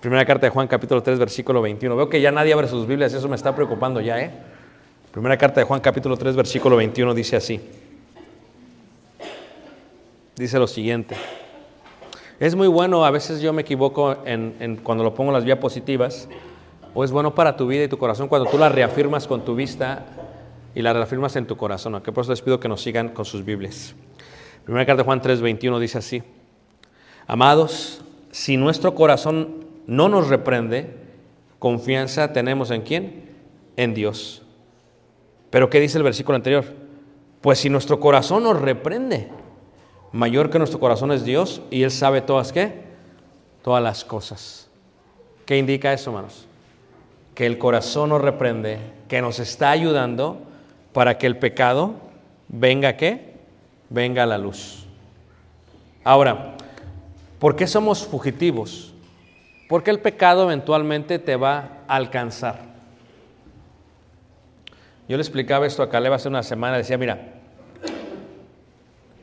Primera 0.02 0.26
carta 0.26 0.48
de 0.48 0.50
Juan 0.50 0.68
capítulo 0.68 1.04
3 1.04 1.20
versículo 1.20 1.62
21. 1.62 1.96
Veo 1.96 2.10
que 2.10 2.20
ya 2.20 2.32
nadie 2.32 2.54
abre 2.54 2.68
sus 2.68 2.88
Biblias, 2.88 3.14
eso 3.14 3.30
me 3.30 3.36
está 3.36 3.56
preocupando 3.56 4.02
ya, 4.02 4.20
¿eh? 4.20 4.32
Primera 5.12 5.38
carta 5.38 5.60
de 5.60 5.66
Juan 5.66 5.80
capítulo 5.80 6.18
3 6.18 6.36
versículo 6.36 6.76
21 6.78 7.14
dice 7.14 7.36
así. 7.36 7.62
Dice 10.36 10.58
lo 10.58 10.68
siguiente. 10.68 11.16
Es 12.40 12.56
muy 12.56 12.68
bueno, 12.68 13.06
a 13.06 13.12
veces 13.12 13.42
yo 13.42 13.54
me 13.54 13.62
equivoco 13.62 14.18
en, 14.26 14.78
cuando 14.78 15.04
lo 15.04 15.14
pongo 15.14 15.30
en 15.30 15.36
las 15.36 15.44
diapositivas, 15.44 16.28
o 16.96 17.04
es 17.04 17.12
bueno 17.12 17.36
para 17.36 17.56
tu 17.56 17.68
vida 17.68 17.84
y 17.84 17.88
tu 17.88 18.00
corazón 18.00 18.28
cuando 18.28 18.50
tú 18.50 18.58
la 18.58 18.70
reafirmas 18.70 19.28
con 19.28 19.46
tu 19.46 19.54
vista 19.54 20.06
y 20.74 20.82
la 20.82 20.94
reafirmas 20.94 21.36
en 21.36 21.46
tu 21.46 21.56
corazón. 21.56 21.94
¿ok? 21.94 22.10
Por 22.10 22.24
eso 22.24 22.32
les 22.32 22.42
pido 22.42 22.60
que 22.60 22.68
nos 22.68 22.82
sigan 22.82 23.10
con 23.10 23.26
sus 23.26 23.46
Biblias. 23.46 23.94
Primera 24.64 24.86
carta 24.88 25.04
de 25.04 25.06
Juan 25.06 25.22
3, 25.22 25.42
21 25.42 25.80
dice 25.80 26.00
así. 26.00 26.24
Amados, 27.28 28.02
si 28.32 28.58
nuestro 28.58 28.96
corazón 28.96 29.71
no 29.88 30.10
nos 30.10 30.30
reprende, 30.30 30.96
confianza 31.60 32.34
tenemos 32.34 32.72
en 32.72 32.82
quién? 32.82 33.30
En 33.78 33.94
Dios. 33.94 34.44
Pero 35.50 35.70
¿qué 35.70 35.80
dice 35.80 35.98
el 35.98 36.04
versículo 36.04 36.36
anterior? 36.36 36.66
Pues 37.42 37.60
si 37.60 37.70
nuestro 37.70 38.00
corazón 38.00 38.44
nos 38.44 38.62
reprende, 38.62 39.30
Mayor 40.12 40.50
que 40.50 40.58
nuestro 40.58 40.80
corazón 40.80 41.12
es 41.12 41.24
Dios 41.24 41.62
y 41.70 41.84
Él 41.84 41.92
sabe 41.92 42.22
todas 42.22 42.52
qué? 42.52 42.82
Todas 43.64 43.82
las 43.82 44.04
cosas. 44.04 44.70
¿Qué 45.46 45.58
indica 45.58 45.94
eso, 45.94 46.10
hermanos? 46.10 46.48
Que 47.34 47.46
el 47.46 47.58
corazón 47.58 48.10
nos 48.10 48.22
reprende, 48.22 48.80
que 49.08 49.22
nos 49.22 49.40
está 49.40 49.72
ayudando 49.72 50.42
para 50.92 51.18
que 51.18 51.28
el 51.28 51.38
pecado 51.38 51.94
venga 52.50 52.98
qué? 52.98 53.36
Venga 53.90 54.24
a 54.24 54.26
la 54.26 54.38
luz. 54.38 54.86
Ahora, 56.04 56.56
¿por 57.40 57.56
qué 57.56 57.66
somos 57.66 58.06
fugitivos? 58.06 58.91
Porque 59.72 59.90
el 59.90 60.02
pecado 60.02 60.44
eventualmente 60.44 61.18
te 61.18 61.38
va 61.38 61.84
a 61.88 61.96
alcanzar. 61.96 62.60
Yo 65.08 65.16
le 65.16 65.24
explicaba 65.24 65.66
esto 65.66 65.82
a 65.82 65.90
Caleb 65.90 66.12
hace 66.12 66.28
una 66.28 66.44
semana, 66.44 66.76
decía, 66.76 66.98
mira, 66.98 67.36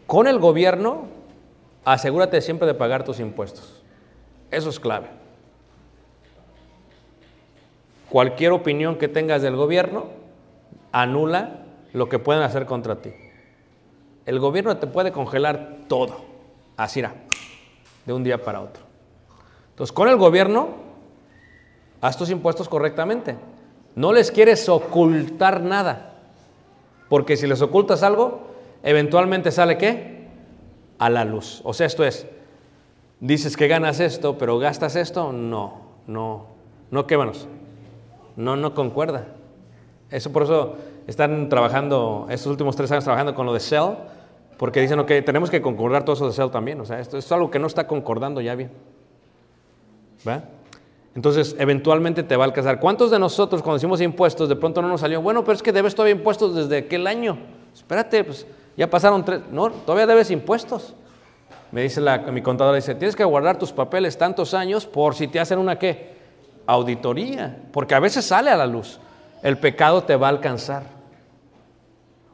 con 0.06 0.26
el 0.26 0.38
gobierno, 0.38 1.04
asegúrate 1.84 2.40
siempre 2.40 2.66
de 2.66 2.72
pagar 2.72 3.04
tus 3.04 3.20
impuestos. 3.20 3.82
Eso 4.50 4.70
es 4.70 4.80
clave. 4.80 5.08
Cualquier 8.08 8.52
opinión 8.52 8.96
que 8.96 9.08
tengas 9.08 9.42
del 9.42 9.54
gobierno 9.54 10.06
anula 10.92 11.58
lo 11.92 12.08
que 12.08 12.18
pueden 12.18 12.42
hacer 12.42 12.64
contra 12.64 13.02
ti. 13.02 13.12
El 14.24 14.40
gobierno 14.40 14.78
te 14.78 14.86
puede 14.86 15.12
congelar 15.12 15.80
todo, 15.88 16.24
así 16.78 17.00
era, 17.00 17.12
de 18.06 18.14
un 18.14 18.24
día 18.24 18.42
para 18.42 18.62
otro. 18.62 18.87
Entonces, 19.78 19.92
con 19.92 20.08
el 20.08 20.16
gobierno, 20.16 20.70
haz 22.00 22.16
tus 22.16 22.30
impuestos 22.30 22.68
correctamente. 22.68 23.36
No 23.94 24.12
les 24.12 24.32
quieres 24.32 24.68
ocultar 24.68 25.60
nada, 25.60 26.14
porque 27.08 27.36
si 27.36 27.46
les 27.46 27.62
ocultas 27.62 28.02
algo, 28.02 28.40
eventualmente 28.82 29.52
sale 29.52 29.78
qué? 29.78 30.26
A 30.98 31.08
la 31.10 31.24
luz. 31.24 31.60
O 31.62 31.74
sea, 31.74 31.86
esto 31.86 32.04
es, 32.04 32.26
dices 33.20 33.56
que 33.56 33.68
ganas 33.68 34.00
esto, 34.00 34.36
pero 34.36 34.58
gastas 34.58 34.96
esto, 34.96 35.32
no, 35.32 35.74
no, 36.08 36.46
no, 36.90 37.06
¿qué 37.06 37.16
manos? 37.16 37.46
No, 38.34 38.56
no 38.56 38.74
concuerda. 38.74 39.26
Eso 40.10 40.32
por 40.32 40.42
eso 40.42 40.74
están 41.06 41.48
trabajando, 41.48 42.26
estos 42.30 42.50
últimos 42.50 42.74
tres 42.74 42.90
años 42.90 43.04
trabajando 43.04 43.36
con 43.36 43.46
lo 43.46 43.52
de 43.54 43.60
Shell, 43.60 43.94
porque 44.56 44.80
dicen, 44.80 44.98
ok, 44.98 45.12
tenemos 45.24 45.50
que 45.50 45.62
concordar 45.62 46.04
todo 46.04 46.16
eso 46.16 46.26
de 46.26 46.32
Shell 46.32 46.50
también. 46.50 46.80
O 46.80 46.84
sea, 46.84 46.98
esto 46.98 47.16
es 47.16 47.30
algo 47.30 47.48
que 47.48 47.60
no 47.60 47.68
está 47.68 47.86
concordando 47.86 48.40
ya 48.40 48.56
bien. 48.56 48.72
¿Va? 50.26 50.42
Entonces, 51.14 51.56
eventualmente 51.58 52.22
te 52.22 52.36
va 52.36 52.44
a 52.44 52.46
alcanzar. 52.46 52.78
¿Cuántos 52.78 53.10
de 53.10 53.18
nosotros 53.18 53.62
cuando 53.62 53.78
hicimos 53.78 54.00
impuestos 54.00 54.48
de 54.48 54.56
pronto 54.56 54.80
no 54.80 54.88
nos 54.88 55.00
salió? 55.00 55.20
Bueno, 55.20 55.42
pero 55.42 55.56
es 55.56 55.62
que 55.62 55.72
debes 55.72 55.94
todavía 55.94 56.14
impuestos 56.14 56.54
desde 56.54 56.78
aquel 56.78 57.06
año. 57.06 57.38
Espérate, 57.74 58.22
pues 58.24 58.46
ya 58.76 58.88
pasaron 58.88 59.24
tres. 59.24 59.40
No, 59.50 59.70
todavía 59.70 60.06
debes 60.06 60.30
impuestos. 60.30 60.94
Me 61.72 61.82
dice 61.82 62.00
mi 62.32 62.40
contadora, 62.40 62.76
dice, 62.76 62.94
tienes 62.94 63.16
que 63.16 63.24
guardar 63.24 63.58
tus 63.58 63.72
papeles 63.72 64.16
tantos 64.16 64.54
años 64.54 64.86
por 64.86 65.14
si 65.14 65.28
te 65.28 65.40
hacen 65.40 65.58
una 65.58 65.78
qué? 65.78 66.16
Auditoría. 66.66 67.56
Porque 67.72 67.94
a 67.94 68.00
veces 68.00 68.24
sale 68.24 68.50
a 68.50 68.56
la 68.56 68.66
luz. 68.66 69.00
El 69.42 69.58
pecado 69.58 70.04
te 70.04 70.16
va 70.16 70.28
a 70.28 70.30
alcanzar. 70.30 70.84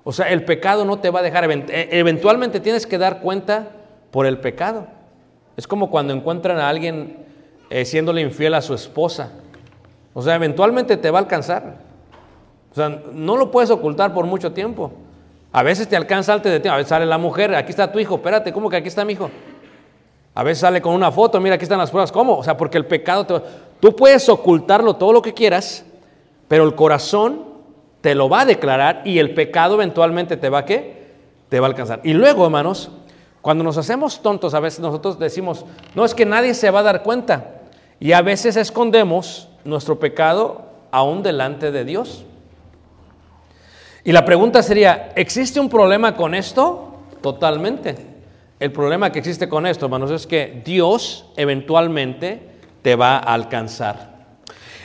O 0.05 0.13
sea, 0.13 0.29
el 0.29 0.45
pecado 0.45 0.85
no 0.85 0.99
te 0.99 1.11
va 1.11 1.21
a 1.21 1.23
dejar. 1.23 1.51
e, 1.51 1.89
Eventualmente 1.99 2.61
tienes 2.61 2.87
que 2.87 2.99
dar 2.99 3.21
cuenta 3.21 3.69
por 4.11 4.27
el 4.27 4.39
pecado. 4.39 4.87
Es 5.57 5.67
como 5.67 5.91
cuando 5.91 6.13
encuentran 6.13 6.59
a 6.59 6.69
alguien 6.69 7.25
eh, 7.71 7.85
siéndole 7.85 8.21
infiel 8.21 8.55
a 8.55 8.63
su 8.63 8.75
esposa. 8.75 9.33
O 10.13 10.23
sea, 10.23 10.35
eventualmente 10.35 10.97
te 10.97 11.11
va 11.11 11.19
a 11.19 11.23
alcanzar. 11.23 11.77
O 12.71 12.75
sea, 12.75 12.89
no 13.13 13.37
lo 13.37 13.51
puedes 13.51 13.71
ocultar 13.71 14.13
por 14.13 14.27
mucho 14.27 14.53
tiempo. 14.53 14.93
A 15.53 15.63
veces 15.63 15.89
te 15.89 15.97
alcanza 15.97 16.33
antes 16.33 16.51
de 16.51 16.61
ti. 16.61 16.69
A 16.69 16.77
veces 16.77 16.89
sale 16.89 17.07
la 17.07 17.19
mujer, 17.19 17.55
aquí 17.55 17.71
está 17.71 17.91
tu 17.91 17.99
hijo, 17.99 18.17
espérate, 18.17 18.53
¿cómo 18.53 18.69
que 18.69 18.77
aquí 18.77 18.89
está 18.89 19.05
mi 19.05 19.13
hijo? 19.13 19.31
A 20.35 20.43
veces 20.43 20.59
sale 20.59 20.83
con 20.83 20.95
una 20.95 21.13
foto, 21.13 21.41
mira, 21.41 21.55
aquí 21.55 21.63
están 21.63 21.79
las 21.79 21.91
pruebas. 21.91 22.11
¿Cómo? 22.11 22.39
O 22.39 22.43
sea, 22.43 22.57
porque 22.57 22.77
el 22.77 22.87
pecado 22.87 23.25
te 23.25 23.35
va... 23.35 23.43
Tú 23.79 23.95
puedes 23.95 24.29
ocultarlo 24.29 24.97
todo 24.97 25.13
lo 25.13 25.23
que 25.23 25.33
quieras, 25.33 25.85
pero 26.49 26.65
el 26.65 26.75
corazón 26.75 27.45
te 28.01 28.15
lo 28.15 28.29
va 28.29 28.41
a 28.41 28.45
declarar 28.45 29.03
y 29.05 29.19
el 29.19 29.33
pecado 29.33 29.75
eventualmente 29.75 30.37
te 30.37 30.49
va 30.49 30.65
qué? 30.65 31.05
Te 31.49 31.61
va 31.61 31.67
a 31.67 31.71
alcanzar. 31.71 32.01
Y 32.03 32.15
luego, 32.15 32.45
hermanos, 32.45 32.91
cuando 33.45 33.63
nos 33.63 33.77
hacemos 33.77 34.23
tontos, 34.23 34.55
a 34.55 34.61
veces 34.61 34.81
nosotros 34.81 35.19
decimos, 35.19 35.67
no 35.95 36.07
es 36.07 36.15
que 36.15 36.25
nadie 36.25 36.55
se 36.55 36.71
va 36.71 36.81
a 36.81 36.83
dar 36.83 37.03
cuenta. 37.03 37.61
Y 38.01 38.13
a 38.13 38.23
veces 38.23 38.57
escondemos 38.57 39.51
nuestro 39.67 40.01
pecado 40.01 40.65
aún 40.91 41.23
delante 41.23 41.71
de 41.71 41.85
Dios. 41.85 42.25
Y 44.03 44.13
la 44.13 44.25
pregunta 44.25 44.63
sería, 44.63 45.13
¿existe 45.15 45.61
un 45.61 45.69
problema 45.69 46.17
con 46.17 46.35
esto? 46.35 47.01
Totalmente. 47.21 47.97
El 48.59 48.73
problema 48.73 49.13
que 49.13 49.19
existe 49.19 49.47
con 49.47 49.67
esto, 49.67 49.85
hermanos, 49.85 50.11
es 50.11 50.27
que 50.27 50.63
Dios 50.65 51.27
eventualmente 51.37 52.49
te 52.81 52.97
va 52.97 53.17
a 53.17 53.35
alcanzar. 53.35 54.39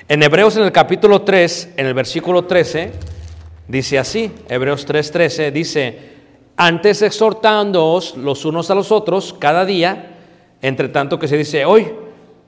En 0.10 0.22
Hebreos 0.22 0.58
en 0.58 0.63
el 0.63 0.74
capítulo 0.74 1.22
3, 1.22 1.76
en 1.78 1.86
el 1.86 1.93
versículo 1.93 2.43
13, 2.43 2.91
dice 3.69 3.98
así, 3.98 4.34
Hebreos 4.50 4.86
3:13, 4.86 5.50
dice, 5.50 6.19
antes 6.62 7.02
exhortándoos 7.02 8.17
los 8.17 8.43
unos 8.43 8.69
a 8.69 8.76
los 8.76 8.91
otros 8.91 9.34
cada 9.39 9.63
día, 9.63 10.17
entre 10.62 10.89
tanto 10.89 11.17
que 11.17 11.30
se 11.30 11.38
dice 11.38 11.63
hoy, 11.63 11.88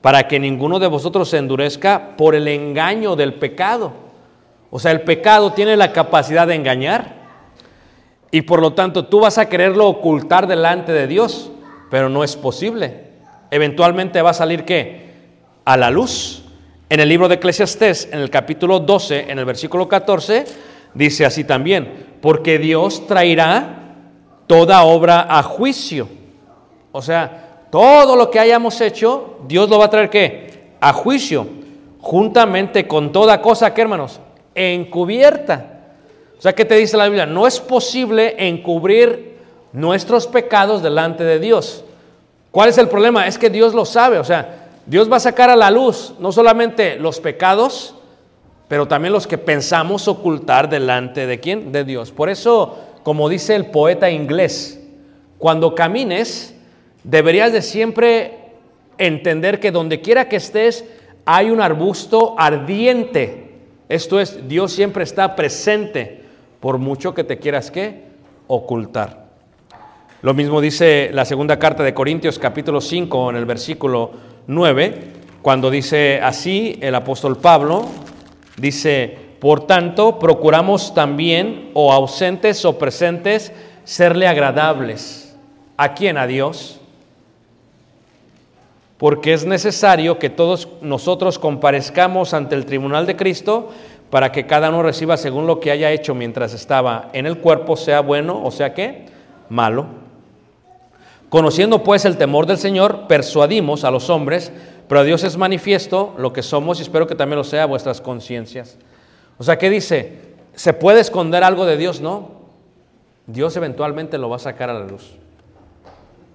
para 0.02 0.28
que 0.28 0.38
ninguno 0.38 0.78
de 0.78 0.86
vosotros 0.86 1.30
se 1.30 1.38
endurezca 1.38 2.14
por 2.18 2.34
el 2.34 2.46
engaño 2.46 3.16
del 3.16 3.32
pecado. 3.32 3.94
O 4.70 4.78
sea, 4.78 4.90
el 4.92 5.00
pecado 5.00 5.54
tiene 5.54 5.78
la 5.78 5.94
capacidad 5.94 6.46
de 6.46 6.56
engañar 6.56 7.14
y 8.30 8.42
por 8.42 8.60
lo 8.60 8.74
tanto 8.74 9.06
tú 9.06 9.20
vas 9.20 9.38
a 9.38 9.48
quererlo 9.48 9.88
ocultar 9.88 10.46
delante 10.46 10.92
de 10.92 11.06
Dios, 11.06 11.50
pero 11.90 12.10
no 12.10 12.22
es 12.22 12.36
posible. 12.36 13.04
Eventualmente 13.50 14.20
va 14.20 14.30
a 14.30 14.34
salir 14.34 14.66
qué? 14.66 15.06
A 15.64 15.78
la 15.78 15.90
luz. 15.90 16.44
En 16.90 17.00
el 17.00 17.08
libro 17.08 17.28
de 17.28 17.36
Eclesiastés, 17.36 18.10
en 18.12 18.18
el 18.18 18.28
capítulo 18.28 18.78
12, 18.78 19.30
en 19.30 19.38
el 19.38 19.46
versículo 19.46 19.88
14, 19.88 20.44
dice 20.92 21.24
así 21.24 21.44
también, 21.44 22.18
porque 22.20 22.58
Dios 22.58 23.06
traerá 23.06 23.78
toda 24.52 24.82
obra 24.82 25.26
a 25.30 25.42
juicio. 25.42 26.06
O 26.92 27.00
sea, 27.00 27.64
todo 27.70 28.16
lo 28.16 28.30
que 28.30 28.38
hayamos 28.38 28.78
hecho, 28.82 29.38
Dios 29.48 29.70
lo 29.70 29.78
va 29.78 29.86
a 29.86 29.90
traer 29.90 30.10
qué? 30.10 30.74
A 30.78 30.92
juicio, 30.92 31.46
juntamente 32.02 32.86
con 32.86 33.12
toda 33.12 33.40
cosa 33.40 33.72
que, 33.72 33.80
hermanos, 33.80 34.20
encubierta. 34.54 35.80
O 36.38 36.42
sea, 36.42 36.54
¿qué 36.54 36.66
te 36.66 36.74
dice 36.74 36.98
la 36.98 37.06
Biblia? 37.06 37.24
No 37.24 37.46
es 37.46 37.60
posible 37.60 38.34
encubrir 38.46 39.38
nuestros 39.72 40.26
pecados 40.26 40.82
delante 40.82 41.24
de 41.24 41.38
Dios. 41.38 41.82
¿Cuál 42.50 42.68
es 42.68 42.76
el 42.76 42.88
problema? 42.88 43.26
Es 43.26 43.38
que 43.38 43.48
Dios 43.48 43.72
lo 43.72 43.86
sabe. 43.86 44.18
O 44.18 44.24
sea, 44.24 44.68
Dios 44.84 45.10
va 45.10 45.16
a 45.16 45.20
sacar 45.20 45.48
a 45.48 45.56
la 45.56 45.70
luz 45.70 46.12
no 46.18 46.30
solamente 46.30 46.96
los 46.96 47.20
pecados, 47.20 47.94
pero 48.68 48.86
también 48.86 49.14
los 49.14 49.26
que 49.26 49.38
pensamos 49.38 50.08
ocultar 50.08 50.68
delante 50.68 51.26
de 51.26 51.40
quién? 51.40 51.72
De 51.72 51.84
Dios. 51.84 52.10
Por 52.10 52.28
eso, 52.28 52.76
como 53.02 53.28
dice 53.28 53.54
el 53.54 53.66
poeta 53.66 54.10
inglés, 54.10 54.80
cuando 55.38 55.74
camines, 55.74 56.54
deberías 57.04 57.52
de 57.52 57.62
siempre 57.62 58.38
entender 58.98 59.60
que 59.60 59.70
donde 59.72 60.00
quiera 60.00 60.28
que 60.28 60.36
estés, 60.36 60.84
hay 61.24 61.50
un 61.50 61.60
arbusto 61.60 62.34
ardiente 62.38 63.42
esto 63.92 64.20
es, 64.20 64.48
Dios 64.48 64.72
siempre 64.72 65.04
está 65.04 65.36
presente 65.36 66.22
por 66.60 66.78
mucho 66.78 67.12
que 67.12 67.24
te 67.24 67.38
quieras 67.38 67.70
que 67.70 68.04
ocultar. 68.46 69.26
Lo 70.22 70.32
mismo 70.32 70.62
dice 70.62 71.10
la 71.12 71.26
segunda 71.26 71.58
carta 71.58 71.82
de 71.82 71.92
Corintios 71.92 72.38
capítulo 72.38 72.80
5 72.80 73.28
en 73.28 73.36
el 73.36 73.44
versículo 73.44 74.12
9, 74.46 74.94
cuando 75.42 75.70
dice 75.70 76.20
así 76.22 76.78
el 76.80 76.94
apóstol 76.94 77.36
Pablo, 77.36 77.84
dice, 78.56 79.18
por 79.42 79.66
tanto, 79.66 80.20
procuramos 80.20 80.94
también, 80.94 81.72
o 81.74 81.92
ausentes 81.92 82.64
o 82.64 82.78
presentes, 82.78 83.52
serle 83.82 84.28
agradables. 84.28 85.36
¿A 85.76 85.94
quién? 85.94 86.16
A 86.16 86.28
Dios 86.28 86.78
porque 89.02 89.32
es 89.32 89.44
necesario 89.44 90.20
que 90.20 90.30
todos 90.30 90.68
nosotros 90.80 91.36
comparezcamos 91.40 92.34
ante 92.34 92.54
el 92.54 92.66
tribunal 92.66 93.04
de 93.04 93.16
Cristo 93.16 93.70
para 94.10 94.30
que 94.30 94.46
cada 94.46 94.68
uno 94.68 94.84
reciba 94.84 95.16
según 95.16 95.48
lo 95.48 95.58
que 95.58 95.72
haya 95.72 95.90
hecho 95.90 96.14
mientras 96.14 96.54
estaba 96.54 97.08
en 97.12 97.26
el 97.26 97.38
cuerpo, 97.38 97.76
sea 97.76 97.98
bueno 97.98 98.40
o 98.44 98.52
sea 98.52 98.74
que 98.74 99.06
malo. 99.48 99.86
Conociendo 101.28 101.82
pues 101.82 102.04
el 102.04 102.16
temor 102.16 102.46
del 102.46 102.58
Señor, 102.58 103.08
persuadimos 103.08 103.82
a 103.82 103.90
los 103.90 104.08
hombres, 104.08 104.52
pero 104.86 105.00
a 105.00 105.04
Dios 105.04 105.24
es 105.24 105.36
manifiesto 105.36 106.14
lo 106.16 106.32
que 106.32 106.44
somos 106.44 106.78
y 106.78 106.82
espero 106.82 107.08
que 107.08 107.16
también 107.16 107.38
lo 107.38 107.44
sea 107.44 107.66
vuestras 107.66 108.00
conciencias. 108.00 108.78
O 109.42 109.44
sea, 109.44 109.58
¿qué 109.58 109.70
dice? 109.70 110.12
¿Se 110.54 110.72
puede 110.72 111.00
esconder 111.00 111.42
algo 111.42 111.66
de 111.66 111.76
Dios? 111.76 112.00
No. 112.00 112.30
Dios 113.26 113.56
eventualmente 113.56 114.16
lo 114.16 114.28
va 114.28 114.36
a 114.36 114.38
sacar 114.38 114.70
a 114.70 114.72
la 114.72 114.86
luz. 114.86 115.16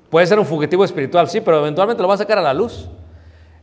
Puede 0.10 0.28
ser 0.28 0.38
un 0.38 0.46
fugitivo 0.46 0.84
espiritual, 0.84 1.30
sí, 1.30 1.40
pero 1.40 1.60
eventualmente 1.60 2.02
lo 2.02 2.10
va 2.10 2.16
a 2.16 2.18
sacar 2.18 2.38
a 2.38 2.42
la 2.42 2.54
luz. 2.54 2.90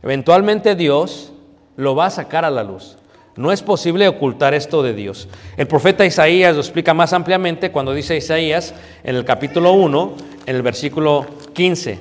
Eventualmente 0.01 0.73
Dios 0.73 1.31
lo 1.75 1.95
va 1.95 2.07
a 2.07 2.09
sacar 2.09 2.43
a 2.43 2.49
la 2.49 2.63
luz. 2.63 2.97
No 3.35 3.51
es 3.51 3.61
posible 3.61 4.07
ocultar 4.07 4.55
esto 4.55 4.81
de 4.81 4.95
Dios. 4.95 5.29
El 5.57 5.67
profeta 5.67 6.03
Isaías 6.03 6.55
lo 6.55 6.61
explica 6.61 6.95
más 6.95 7.13
ampliamente 7.13 7.71
cuando 7.71 7.93
dice 7.93 8.17
Isaías 8.17 8.73
en 9.03 9.15
el 9.15 9.25
capítulo 9.25 9.73
1, 9.73 10.15
en 10.47 10.55
el 10.55 10.63
versículo 10.63 11.23
15. 11.53 11.99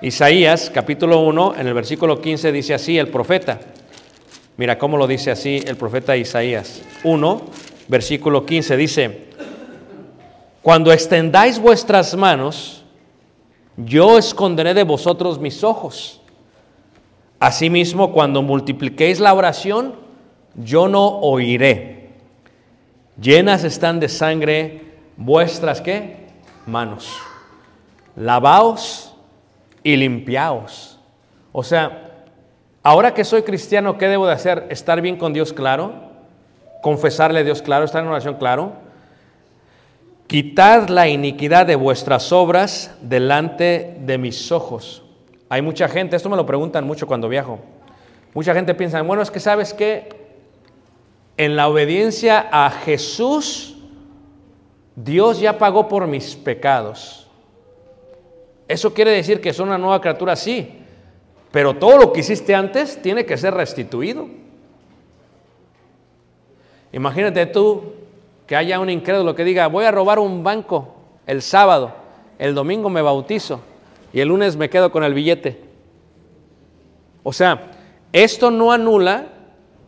Isaías, 0.00 0.70
capítulo 0.72 1.20
1, 1.20 1.56
en 1.58 1.66
el 1.66 1.74
versículo 1.74 2.18
15 2.18 2.50
dice 2.50 2.72
así 2.72 2.96
el 2.96 3.08
profeta. 3.08 3.60
Mira 4.58 4.76
cómo 4.76 4.96
lo 4.96 5.06
dice 5.06 5.30
así 5.30 5.62
el 5.64 5.76
profeta 5.76 6.16
Isaías. 6.16 6.82
1, 7.04 7.42
versículo 7.86 8.44
15 8.44 8.76
dice, 8.76 9.28
cuando 10.62 10.90
extendáis 10.92 11.60
vuestras 11.60 12.16
manos, 12.16 12.84
yo 13.76 14.18
esconderé 14.18 14.74
de 14.74 14.82
vosotros 14.82 15.38
mis 15.38 15.62
ojos. 15.62 16.20
Asimismo, 17.38 18.12
cuando 18.12 18.42
multipliquéis 18.42 19.20
la 19.20 19.32
oración, 19.32 19.94
yo 20.56 20.88
no 20.88 21.06
oiré. 21.20 22.10
Llenas 23.20 23.62
están 23.62 24.00
de 24.00 24.08
sangre 24.08 24.82
vuestras 25.16 25.80
qué? 25.80 26.26
Manos. 26.66 27.16
Lavaos 28.16 29.14
y 29.84 29.94
limpiaos. 29.94 30.98
O 31.52 31.62
sea, 31.62 32.17
ahora 32.88 33.12
que 33.12 33.22
soy 33.22 33.42
cristiano, 33.42 33.98
¿qué 33.98 34.08
debo 34.08 34.26
de 34.26 34.32
hacer? 34.32 34.66
Estar 34.70 35.02
bien 35.02 35.16
con 35.16 35.34
Dios 35.34 35.52
claro, 35.52 35.92
confesarle 36.80 37.40
a 37.40 37.44
Dios 37.44 37.60
claro, 37.60 37.84
estar 37.84 38.02
en 38.02 38.08
oración 38.08 38.36
claro. 38.36 38.72
Quitad 40.26 40.88
la 40.88 41.06
iniquidad 41.06 41.66
de 41.66 41.76
vuestras 41.76 42.32
obras 42.32 42.94
delante 43.02 43.98
de 44.00 44.16
mis 44.16 44.50
ojos. 44.50 45.02
Hay 45.50 45.60
mucha 45.60 45.86
gente, 45.86 46.16
esto 46.16 46.30
me 46.30 46.36
lo 46.36 46.46
preguntan 46.46 46.86
mucho 46.86 47.06
cuando 47.06 47.28
viajo. 47.28 47.58
Mucha 48.32 48.54
gente 48.54 48.74
piensa, 48.74 49.02
bueno, 49.02 49.22
es 49.22 49.30
que 49.30 49.40
sabes 49.40 49.74
que 49.74 50.08
en 51.36 51.56
la 51.56 51.68
obediencia 51.68 52.48
a 52.50 52.70
Jesús, 52.70 53.76
Dios 54.96 55.40
ya 55.40 55.58
pagó 55.58 55.88
por 55.88 56.06
mis 56.06 56.36
pecados. 56.36 57.28
Eso 58.66 58.94
quiere 58.94 59.10
decir 59.10 59.42
que 59.42 59.50
es 59.50 59.58
una 59.58 59.76
nueva 59.76 60.00
criatura, 60.00 60.36
sí, 60.36 60.86
pero 61.50 61.76
todo 61.76 61.98
lo 61.98 62.12
que 62.12 62.20
hiciste 62.20 62.54
antes 62.54 63.00
tiene 63.00 63.24
que 63.24 63.36
ser 63.36 63.54
restituido. 63.54 64.28
Imagínate 66.92 67.46
tú 67.46 67.94
que 68.46 68.56
haya 68.56 68.80
un 68.80 68.90
incrédulo 68.90 69.34
que 69.34 69.44
diga, 69.44 69.66
voy 69.66 69.84
a 69.84 69.90
robar 69.90 70.18
un 70.18 70.42
banco 70.42 70.94
el 71.26 71.42
sábado, 71.42 71.92
el 72.38 72.54
domingo 72.54 72.88
me 72.88 73.02
bautizo 73.02 73.60
y 74.12 74.20
el 74.20 74.28
lunes 74.28 74.56
me 74.56 74.70
quedo 74.70 74.90
con 74.90 75.04
el 75.04 75.14
billete. 75.14 75.62
O 77.22 77.32
sea, 77.32 77.70
esto 78.12 78.50
no 78.50 78.72
anula 78.72 79.26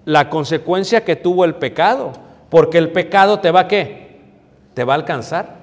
la 0.05 0.29
consecuencia 0.29 1.05
que 1.05 1.17
tuvo 1.17 1.45
el 1.45 1.55
pecado, 1.55 2.13
porque 2.51 2.79
el 2.79 2.91
pecado 2.91 3.41
te 3.41 3.51
va 3.51 3.61
a 3.61 3.69
qué? 3.69 4.21
Te 4.75 4.85
va 4.85 4.95
a 4.95 4.97
alcanzar. 4.97 5.61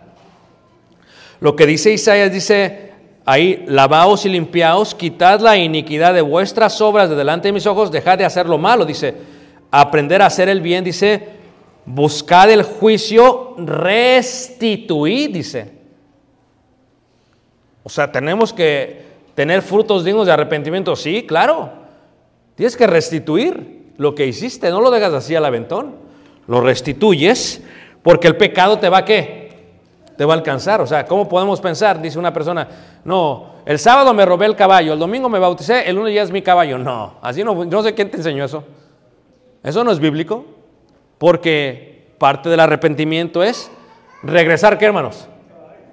Lo 1.39 1.55
que 1.55 1.67
dice 1.67 1.91
Isaías 1.91 2.31
dice 2.31 2.86
ahí, 3.27 3.65
lavaos 3.67 4.25
y 4.25 4.29
limpiaos, 4.29 4.95
quitad 4.95 5.41
la 5.41 5.57
iniquidad 5.57 6.13
de 6.13 6.21
vuestras 6.21 6.79
obras 6.79 7.09
de 7.09 7.15
delante 7.15 7.49
de 7.49 7.51
mis 7.51 7.67
ojos, 7.67 7.91
dejad 7.91 8.17
de 8.17 8.23
hacer 8.23 8.47
lo 8.47 8.57
malo, 8.57 8.85
dice, 8.85 9.15
aprender 9.69 10.21
a 10.21 10.27
hacer 10.27 10.47
el 10.47 10.61
bien, 10.61 10.85
dice, 10.85 11.27
buscad 11.85 12.49
el 12.49 12.63
juicio, 12.63 13.53
restituid, 13.57 15.31
dice. 15.33 15.73
O 17.83 17.89
sea, 17.89 18.09
tenemos 18.09 18.53
que 18.53 19.01
tener 19.35 19.61
frutos 19.61 20.05
dignos 20.05 20.25
de 20.25 20.31
arrepentimiento, 20.31 20.95
sí, 20.95 21.25
claro. 21.27 21.69
Tienes 22.55 22.77
que 22.77 22.87
restituir 22.87 23.91
lo 23.97 24.15
que 24.15 24.25
hiciste, 24.25 24.69
no 24.69 24.79
lo 24.79 24.89
dejas 24.89 25.13
así 25.13 25.35
al 25.35 25.43
aventón, 25.43 25.95
lo 26.47 26.61
restituyes 26.61 27.61
porque 28.03 28.29
el 28.29 28.37
pecado 28.37 28.79
te 28.79 28.87
va 28.87 28.99
a 28.99 29.05
qué? 29.05 29.46
Te 30.17 30.25
va 30.25 30.33
a 30.33 30.37
alcanzar. 30.37 30.81
O 30.81 30.87
sea, 30.87 31.05
¿cómo 31.05 31.29
podemos 31.29 31.61
pensar? 31.61 32.01
Dice 32.01 32.17
una 32.17 32.33
persona, 32.33 32.67
no, 33.05 33.57
el 33.65 33.79
sábado 33.79 34.13
me 34.13 34.25
robé 34.25 34.47
el 34.47 34.55
caballo, 34.55 34.93
el 34.93 34.99
domingo 34.99 35.29
me 35.29 35.39
bauticé, 35.39 35.87
el 35.87 35.95
lunes 35.95 36.13
ya 36.13 36.23
es 36.23 36.31
mi 36.31 36.41
caballo. 36.41 36.77
No, 36.77 37.15
así 37.21 37.43
no, 37.43 37.65
no 37.65 37.83
sé 37.83 37.93
quién 37.93 38.09
te 38.09 38.17
enseñó 38.17 38.43
eso. 38.43 38.63
Eso 39.63 39.83
no 39.83 39.91
es 39.91 39.99
bíblico, 39.99 40.45
porque 41.17 42.13
parte 42.17 42.49
del 42.49 42.59
arrepentimiento 42.59 43.43
es 43.43 43.69
regresar, 44.23 44.77
¿qué 44.77 44.85
hermanos? 44.85 45.27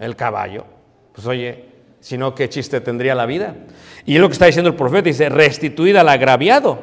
El 0.01 0.17
caballo. 0.17 0.65
Pues 1.13 1.27
oye, 1.27 1.67
si 2.01 2.19
no, 2.19 2.35
¿qué 2.35 2.49
chiste 2.49 2.81
tendría 2.81 3.15
la 3.15 3.27
vida? 3.27 3.55
Y 4.05 4.17
es 4.17 4.21
lo 4.21 4.29
que 4.29 4.35
está 4.35 4.47
diciendo 4.47 4.71
el 4.71 4.77
profeta, 4.77 5.05
dice, 5.05 5.29
restituida 5.29 6.01
al 6.01 6.09
agraviado. 6.09 6.79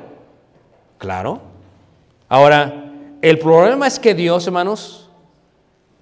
Claro. 0.97 1.41
Ahora, 2.27 2.91
el 3.21 3.37
problema 3.39 3.87
es 3.87 3.99
que 3.99 4.15
Dios, 4.15 4.47
hermanos, 4.47 5.10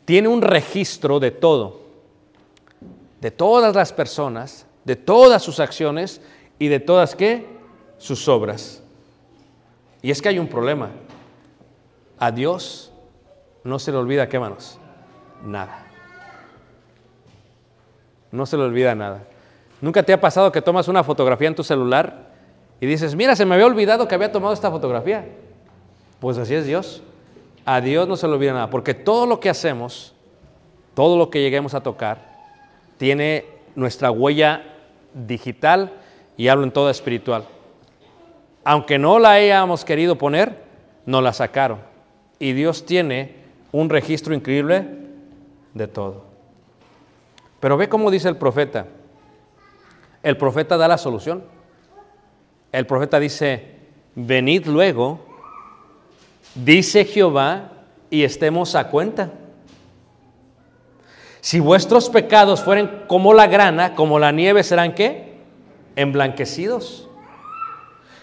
tiene 0.10 0.28
un 0.28 0.42
registro 0.42 1.20
de 1.20 1.30
todo, 1.30 1.82
de 3.22 3.30
todas 3.30 3.76
las 3.76 3.94
personas, 3.94 4.66
de 4.84 4.96
todas 4.96 5.44
sus 5.44 5.60
acciones 5.60 6.20
y 6.58 6.68
de 6.68 6.80
todas 6.80 7.16
qué? 7.16 7.46
Sus 8.00 8.28
obras. 8.28 8.82
Y 10.02 10.10
es 10.10 10.20
que 10.20 10.30
hay 10.30 10.40
un 10.40 10.48
problema. 10.48 10.90
A 12.18 12.32
Dios 12.32 12.92
no 13.64 13.78
se 13.78 13.92
le 13.92 14.00
olvida 14.00 14.28
qué, 14.28 14.38
hermanos? 14.38 14.80
Nada. 15.46 15.86
No 18.32 18.48
se 18.48 18.58
le 18.58 18.64
olvida 18.64 18.96
nada. 18.96 19.28
¿Nunca 19.80 20.02
te 20.02 20.12
ha 20.12 20.20
pasado 20.20 20.52
que 20.52 20.64
tomas 20.64 20.88
una 20.88 21.04
fotografía 21.04 21.50
en 21.50 21.56
tu 21.56 21.64
celular 21.64 22.32
y 22.82 22.88
dices, 22.88 23.14
mira, 23.14 23.36
se 23.36 23.46
me 23.46 23.54
había 23.54 23.68
olvidado 23.68 24.08
que 24.08 24.16
había 24.16 24.32
tomado 24.32 24.56
esta 24.56 24.72
fotografía? 24.72 25.28
Pues 26.20 26.40
así 26.40 26.56
es 26.56 26.66
Dios. 26.66 27.04
A 27.72 27.82
Dios 27.82 28.08
no 28.08 28.18
se 28.18 28.28
le 28.28 28.34
olvida 28.34 28.54
nada, 28.54 28.72
porque 28.72 28.96
todo 28.96 29.28
lo 29.28 29.40
que 29.40 29.48
hacemos, 29.48 30.16
todo 30.96 31.20
lo 31.20 31.30
que 31.30 31.40
lleguemos 31.40 31.76
a 31.76 31.84
tocar, 31.84 32.18
tiene 32.98 33.46
nuestra 33.76 34.10
huella 34.10 34.64
digital 35.14 35.94
y 36.36 36.48
hablo 36.48 36.64
en 36.64 36.72
toda 36.72 36.90
espiritual. 36.90 37.46
Aunque 38.64 38.98
no 38.98 39.20
la 39.20 39.34
hayamos 39.34 39.86
querido 39.86 40.18
poner, 40.18 40.64
nos 41.06 41.22
la 41.22 41.32
sacaron. 41.32 41.78
Y 42.40 42.54
Dios 42.54 42.88
tiene 42.88 43.36
un 43.72 43.92
registro 43.92 44.34
increíble 44.34 44.88
de 45.76 45.88
todo. 45.88 46.24
Pero 47.60 47.78
ve 47.78 47.88
cómo 47.88 48.10
dice 48.10 48.30
el 48.30 48.38
profeta. 48.38 48.88
El 50.24 50.38
profeta 50.38 50.76
da 50.76 50.88
la 50.88 50.98
solución. 50.98 51.44
El 52.72 52.88
profeta 52.88 53.20
dice, 53.20 53.76
venid 54.16 54.66
luego, 54.66 55.29
dice 56.64 57.06
Jehová, 57.06 57.72
y 58.10 58.24
estemos 58.24 58.76
a 58.76 58.90
cuenta. 58.90 59.32
Si 61.42 61.60
vuestros 61.60 62.10
pecados 62.10 62.62
fueren 62.62 63.04
como 63.08 63.34
la 63.34 63.48
grana, 63.48 63.96
como 63.96 64.20
la 64.20 64.32
nieve, 64.32 64.64
serán 64.64 64.94
qué? 64.94 65.38
Emblanquecidos. 65.96 67.08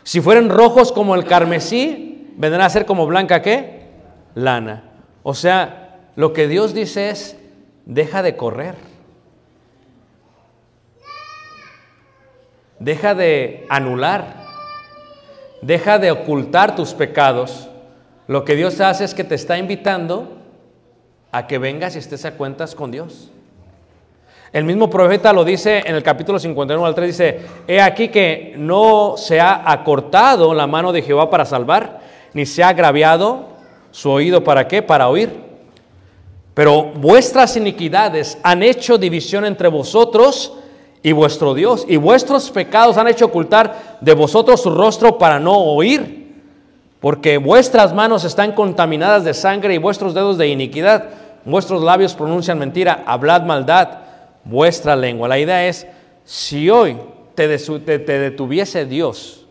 Si 0.03 0.20
fueren 0.20 0.51
rojos 0.51 0.92
como 0.92 1.14
el 1.14 1.25
carmesí, 1.25 2.33
vendrán 2.37 2.62
a 2.62 2.70
ser 2.70 2.85
como 2.85 3.07
blanca 3.07 3.42
qué? 3.42 3.88
Lana. 4.35 4.85
O 5.22 5.35
sea, 5.35 6.11
lo 6.14 6.33
que 6.33 6.46
Dios 6.46 6.75
dice 6.75 7.11
es, 7.11 7.37
deja 7.87 8.22
de 8.22 8.37
correr. 8.37 8.75
Deja 12.79 13.14
de 13.14 13.66
anular. 13.68 14.44
Deja 15.62 15.99
de 15.99 16.11
ocultar 16.11 16.77
tus 16.77 16.92
pecados. 16.92 17.70
Lo 18.29 18.45
que 18.45 18.57
Dios 18.57 18.81
hace 18.81 19.05
es 19.05 19.15
que 19.15 19.25
te 19.25 19.37
está 19.37 19.57
invitando 19.57 20.29
a 21.31 21.47
que 21.47 21.59
vengas 21.59 21.95
y 21.95 21.99
estés 21.99 22.25
a 22.25 22.33
cuentas 22.33 22.75
con 22.75 22.91
Dios. 22.91 23.31
El 24.53 24.65
mismo 24.65 24.89
profeta 24.89 25.33
lo 25.33 25.45
dice 25.45 25.83
en 25.85 25.95
el 25.95 26.03
capítulo 26.03 26.39
51 26.39 26.87
al 26.87 26.95
3, 26.95 27.09
dice, 27.09 27.41
he 27.68 27.81
aquí 27.81 28.09
que 28.09 28.55
no 28.57 29.14
se 29.16 29.39
ha 29.39 29.70
acortado 29.70 30.55
la 30.55 30.66
mano 30.66 30.93
de 30.93 31.03
Jehová 31.03 31.29
para 31.29 31.45
salvar, 31.45 32.01
ni 32.33 32.47
se 32.47 32.62
ha 32.64 32.68
agraviado 32.68 33.49
su 33.91 34.11
oído 34.11 34.43
para 34.43 34.66
qué, 34.66 34.83
para 34.83 35.09
oír. 35.09 35.45
Pero 36.55 36.85
vuestras 36.85 37.57
iniquidades 37.57 38.39
han 38.43 38.62
hecho 38.62 38.97
división 38.97 39.45
entre 39.45 39.68
vosotros 39.68 40.55
y 41.03 41.12
vuestro 41.12 41.53
Dios, 41.53 41.85
y 41.87 41.97
vuestros 41.97 42.51
pecados 42.51 42.97
han 42.97 43.09
hecho 43.09 43.27
ocultar 43.27 43.99
de 44.01 44.14
vosotros 44.14 44.62
su 44.62 44.70
rostro 44.70 45.18
para 45.18 45.39
no 45.39 45.55
oír, 45.55 46.16
porque 47.01 47.38
vuestras 47.38 47.94
manos 47.94 48.24
están 48.24 48.53
contaminadas 48.53 49.24
de 49.24 49.34
sangre 49.34 49.74
y 49.74 49.78
vuestros 49.78 50.14
dedos 50.14 50.38
de 50.38 50.49
iniquidad, 50.49 51.11
vuestros 51.44 51.82
labios 51.82 52.14
pronuncian 52.14 52.59
mentira, 52.59 53.05
hablad 53.07 53.42
maldad, 53.42 53.99
vuestra 54.44 54.97
lengua. 54.97 55.28
La 55.28 55.38
idea 55.38 55.66
es, 55.66 55.86
si 56.24 56.70
hoy 56.70 56.97
te, 57.34 57.59
te, 57.59 57.99
te 57.99 58.18
detuviese 58.18 58.86
Dios, 58.86 59.47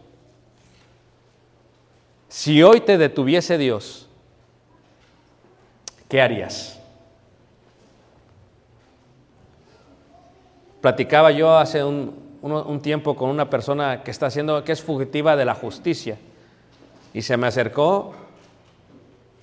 si 2.28 2.62
hoy 2.64 2.82
te 2.82 2.98
detuviese 2.98 3.58
Dios, 3.58 4.10
¿qué 6.10 6.22
harías? 6.22 6.80
Platicaba 10.82 11.32
yo 11.32 11.58
hace 11.58 11.84
un, 11.84 12.14
un, 12.42 12.80
tiempo 12.80 13.16
con 13.16 13.30
una 13.30 13.50
persona 13.50 14.04
que 14.04 14.12
está 14.12 14.28
haciendo, 14.28 14.64
que 14.64 14.72
es 14.72 14.84
fugitiva 14.84 15.36
de 15.36 15.46
la 15.46 15.56
justicia. 15.56 16.18
Y 17.16 17.22
se 17.22 17.38
me 17.38 17.48
acercó 17.48 18.12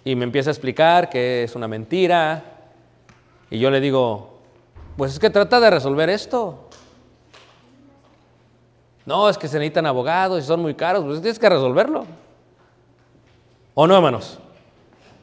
y 0.05 0.15
me 0.15 0.25
empieza 0.25 0.51
a 0.51 0.53
explicar 0.53 1.09
que 1.09 1.45
es 1.45 1.57
una 1.57 1.67
mentira. 1.67 2.45
Y 3.51 3.59
yo 3.59 3.71
le 3.71 3.81
digo, 3.81 4.41
pues 4.99 5.15
es 5.15 5.19
que 5.19 5.31
trata 5.31 5.59
de 5.59 5.71
resolver 5.71 6.11
esto. 6.11 6.69
No, 9.07 9.27
es 9.27 9.39
que 9.39 9.49
se 9.49 9.59
necesitan 9.59 9.87
abogados 9.87 10.45
y 10.45 10.47
son 10.47 10.61
muy 10.61 10.75
caros, 10.75 11.03
pues 11.03 11.23
tienes 11.23 11.39
que 11.39 11.49
resolverlo. 11.49 12.05
¿O 13.73 13.87
no, 13.87 13.97
hermanos? 13.97 14.39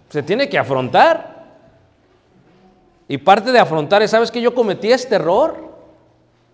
Se 0.10 0.24
tiene 0.24 0.50
que 0.50 0.58
afrontar. 0.58 1.46
Y 3.08 3.20
parte 3.20 3.52
de 3.52 3.60
afrontar 3.60 4.02
es, 4.02 4.10
¿sabes 4.10 4.32
que 4.32 4.42
yo 4.42 4.56
cometí 4.56 4.92
este 4.92 5.14
error? 5.14 5.70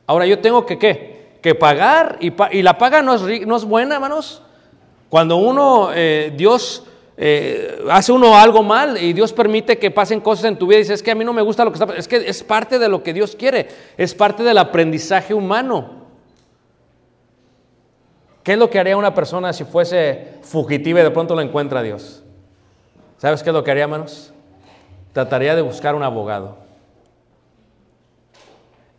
Ahora 0.07 0.25
yo 0.25 0.39
tengo 0.39 0.65
que, 0.65 0.77
¿qué? 0.77 1.39
Que 1.41 1.55
pagar. 1.55 2.17
Y, 2.19 2.61
la 2.63 2.77
paga 2.77 3.01
no 3.01 3.13
es, 3.13 3.47
no 3.47 3.55
es 3.55 3.63
buena, 3.63 3.95
hermanos. 3.95 4.41
Cuando 5.09 5.37
uno, 5.37 5.89
eh, 5.93 6.33
Dios 6.35 6.83
eh, 7.17 7.85
hace 7.89 8.11
uno 8.11 8.35
algo 8.35 8.61
mal 8.61 9.01
y 9.01 9.13
Dios 9.13 9.31
permite 9.31 9.77
que 9.77 9.89
pasen 9.89 10.19
cosas 10.19 10.45
en 10.45 10.57
tu 10.57 10.67
vida 10.67 10.77
y 10.77 10.81
dices, 10.81 10.95
es 10.95 11.03
que 11.03 11.11
a 11.11 11.15
mí 11.15 11.23
no 11.23 11.33
me 11.33 11.41
gusta 11.41 11.63
lo 11.63 11.71
que 11.71 11.75
está 11.75 11.85
pasando. 11.85 11.99
Es 11.99 12.07
que 12.07 12.17
es 12.17 12.43
parte 12.43 12.79
de 12.79 12.89
lo 12.89 13.03
que 13.03 13.13
Dios 13.13 13.35
quiere. 13.35 13.67
Es 13.97 14.13
parte 14.13 14.43
del 14.43 14.57
aprendizaje 14.57 15.33
humano. 15.33 16.05
¿Qué 18.43 18.53
es 18.53 18.59
lo 18.59 18.69
que 18.69 18.79
haría 18.79 18.97
una 18.97 19.15
persona 19.15 19.53
si 19.53 19.63
fuese 19.63 20.33
fugitiva 20.41 20.99
y 20.99 21.03
de 21.03 21.11
pronto 21.11 21.35
lo 21.35 21.41
encuentra 21.41 21.81
Dios? 21.81 22.23
¿Sabes 23.17 23.41
qué 23.41 23.49
es 23.49 23.53
lo 23.53 23.63
que 23.63 23.71
haría, 23.71 23.85
hermanos? 23.85 24.33
Trataría 25.13 25.55
de 25.55 25.61
buscar 25.61 25.95
un 25.95 26.03
abogado. 26.03 26.57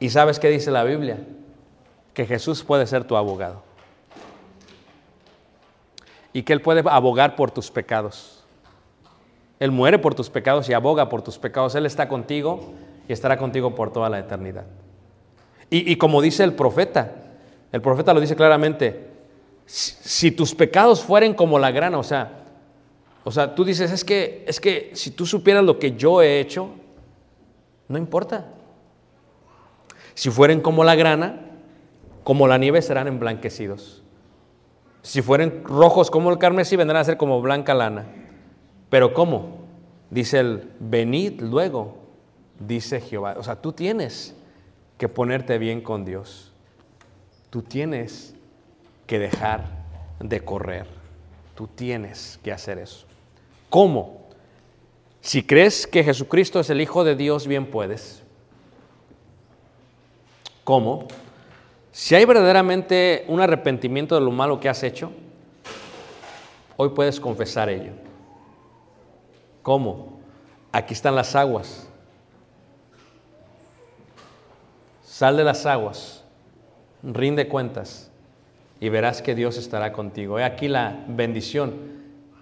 ¿Y 0.01 0.11
sabes 0.11 0.39
qué 0.39 0.49
dice 0.49 0.71
la 0.71 0.83
Biblia? 0.83 1.19
Que 2.13 2.27
Jesús 2.27 2.65
puede 2.65 2.87
ser 2.87 3.05
tu 3.05 3.17
abogado. 3.17 3.66
Y 6.37 6.43
que 6.43 6.53
Él 6.53 6.61
puede 6.61 6.83
abogar 6.91 7.35
por 7.35 7.51
tus 7.51 7.71
pecados. 7.71 8.45
Él 9.59 9.71
muere 9.71 9.99
por 9.99 10.15
tus 10.15 10.29
pecados 10.29 10.69
y 10.69 10.75
aboga 10.75 11.09
por 11.09 11.23
tus 11.23 11.39
pecados. 11.39 11.75
Él 11.75 11.87
está 11.87 12.09
contigo 12.09 12.75
y 13.09 13.15
estará 13.15 13.39
contigo 13.39 13.75
por 13.75 13.91
toda 13.91 14.11
la 14.11 14.19
eternidad. 14.19 14.67
Y, 15.71 15.97
como 15.97 16.21
dice 16.21 16.45
el 16.45 16.53
profeta, 16.53 17.11
el 17.73 17.81
profeta 17.81 18.13
lo 18.13 18.21
dice 18.21 18.37
claramente, 18.37 19.09
si, 19.65 19.93
si 19.93 20.31
tus 20.31 20.55
pecados 20.55 21.03
fueren 21.03 21.33
como 21.33 21.59
la 21.59 21.71
grana, 21.71 21.97
o 21.97 22.03
sea, 22.03 22.45
o 23.25 23.31
sea, 23.31 23.55
tú 23.55 23.65
dices, 23.65 23.91
es 23.91 24.05
que, 24.05 24.45
es 24.47 24.61
que 24.61 24.91
si 24.93 25.13
tú 25.13 25.25
supieras 25.25 25.65
lo 25.65 25.79
que 25.79 25.97
yo 25.97 26.21
he 26.21 26.39
hecho, 26.39 26.69
no 27.89 27.97
importa. 27.97 28.45
Si 30.13 30.29
fueren 30.29 30.61
como 30.61 30.85
la 30.85 30.97
grana, 30.97 31.41
como 32.25 32.47
la 32.47 32.59
nieve 32.59 32.83
serán 32.83 33.09
emblanquecidos. 33.09 34.03
Si 35.07 35.23
fueren 35.23 35.63
rojos 35.63 36.11
como 36.11 36.33
el 36.33 36.39
carmesí, 36.39 36.75
vendrán 36.75 37.01
a 37.01 37.05
ser 37.05 37.17
como 37.17 37.41
blanca 37.41 37.75
lana. 37.75 38.07
Pero 38.91 39.15
¿cómo? 39.15 39.59
Dice 40.11 40.41
el, 40.41 40.73
venid 40.81 41.43
luego, 41.43 41.97
dice 42.59 43.01
Jehová. 43.01 43.37
O 43.39 43.45
sea, 43.45 43.55
tú 43.55 43.73
tienes 43.73 44.35
que 44.99 45.09
ponerte 45.09 45.59
bien 45.59 45.81
con 45.81 46.05
Dios. 46.05 46.53
Tú 47.51 47.63
tienes 47.63 48.35
que 49.07 49.21
dejar 49.21 49.67
de 50.19 50.41
correr. 50.41 50.89
Tú 51.55 51.69
tienes 51.69 52.41
que 52.43 52.51
hacer 52.51 52.79
eso. 52.79 53.07
¿Cómo? 53.71 54.27
Si 55.21 55.45
crees 55.45 55.87
que 55.87 56.03
Jesucristo 56.03 56.59
es 56.59 56.69
el 56.69 56.81
Hijo 56.81 57.05
de 57.05 57.15
Dios, 57.15 57.47
bien 57.47 57.71
puedes. 57.71 58.25
¿Cómo? 60.65 61.07
Si 61.97 62.15
hay 62.15 62.27
verdaderamente 62.27 63.25
un 63.27 63.41
arrepentimiento 63.41 64.17
de 64.17 64.21
lo 64.21 64.31
malo 64.31 64.61
que 64.61 64.69
has 64.69 64.83
hecho, 64.83 65.13
hoy 66.77 66.91
puedes 66.91 67.19
confesar 67.19 67.71
ello. 67.71 67.93
¿Cómo? 69.63 70.21
Aquí 70.73 70.93
están 70.93 71.15
las 71.15 71.35
aguas. 71.35 71.89
Sal 75.03 75.39
de 75.39 75.45
las 75.45 75.65
aguas, 75.65 76.23
rinde 77.03 77.49
cuentas 77.49 78.11
y 78.79 78.91
verás 78.91 79.23
que 79.23 79.35
Dios 79.35 79.57
estará 79.57 79.95
contigo. 79.95 80.39
He 80.39 80.45
aquí 80.45 80.69
la 80.69 81.03
bendición, 81.09 81.77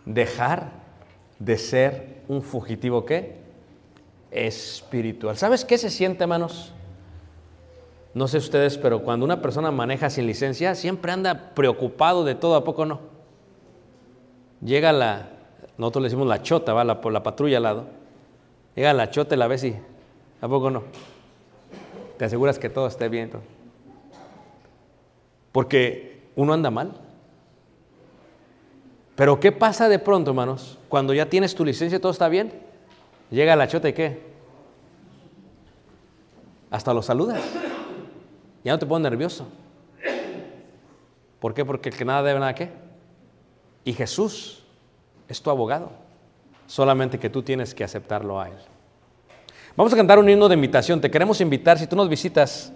dejar 0.05 0.73
de 1.39 1.59
ser 1.59 2.23
un 2.27 2.43
fugitivo 2.43 3.05
qué? 3.07 3.37
Espiritual. 4.33 5.37
¿Sabes 5.37 5.65
qué 5.65 5.79
se 5.79 5.91
siente, 5.91 6.25
hermanos? 6.25 6.73
No 8.15 8.29
sé 8.29 8.39
ustedes, 8.39 8.79
pero 8.79 9.03
cuando 9.03 9.25
una 9.25 9.43
persona 9.43 9.73
maneja 9.73 10.09
sin 10.09 10.27
licencia, 10.27 10.77
siempre 10.77 11.11
anda 11.11 11.51
preocupado 11.55 12.25
de 12.25 12.37
todo, 12.37 12.55
¿a 12.55 12.63
poco 12.63 12.87
no? 12.87 13.01
Llega 14.63 14.93
la, 14.93 15.31
nosotros 15.77 16.03
le 16.03 16.07
decimos 16.09 16.29
la 16.29 16.41
chota, 16.41 16.73
va 16.73 16.85
la, 16.85 17.01
por 17.01 17.13
la 17.13 17.25
patrulla 17.25 17.57
al 17.57 17.65
lado. 17.65 17.87
Llega 18.77 18.93
la 18.93 19.11
chota 19.11 19.35
y 19.35 19.39
la 19.39 19.49
ves 19.49 19.65
y, 19.65 19.77
¿a 20.41 20.49
poco 20.49 20.71
no? 20.71 20.85
Te 22.17 22.25
aseguras 22.25 22.59
que 22.61 22.71
todo 22.71 22.87
esté 22.87 23.09
bien. 23.09 23.33
Porque 25.51 26.23
uno 26.37 26.53
anda 26.53 26.71
mal. 26.71 26.93
Pero 29.17 29.41
¿qué 29.41 29.51
pasa 29.51 29.89
de 29.89 29.99
pronto, 29.99 30.31
hermanos? 30.31 30.79
Cuando 30.89 31.15
ya 31.15 31.29
tienes 31.29 31.55
tu 31.55 31.65
licencia 31.65 32.01
todo 32.01 32.13
está 32.13 32.29
bien, 32.29 32.53
llega 33.31 33.57
la 33.57 33.67
chota 33.67 33.89
y 33.89 33.93
¿qué? 33.93 34.23
Hasta 36.71 36.95
lo 36.95 37.03
saludas. 37.03 37.41
Ya 38.65 38.73
no 38.73 38.79
te 38.79 38.87
pones 38.87 39.11
nervioso. 39.11 39.47
¿Por 41.39 41.53
qué? 41.53 41.65
Porque 41.65 41.91
el 41.91 41.97
que 41.97 42.05
nada 42.05 42.23
debe, 42.23 42.41
nada 42.41 42.55
qué. 42.55 42.71
Y 43.85 43.93
Jesús 43.93 44.65
es 45.29 45.43
tu 45.43 45.51
abogado. 45.51 45.93
Solamente 46.67 47.19
que 47.19 47.29
tú 47.29 47.43
tienes 47.43 47.75
que 47.75 47.85
aceptarlo 47.85 48.41
a 48.41 48.49
Él. 48.49 48.57
Vamos 49.77 49.93
a 49.93 49.97
cantar 49.97 50.19
un 50.19 50.29
himno 50.29 50.49
de 50.49 50.55
invitación. 50.55 51.01
Te 51.01 51.11
queremos 51.11 51.41
invitar. 51.43 51.79
Si 51.79 51.87
tú 51.87 51.95
nos 51.95 52.09
visitas 52.09 52.73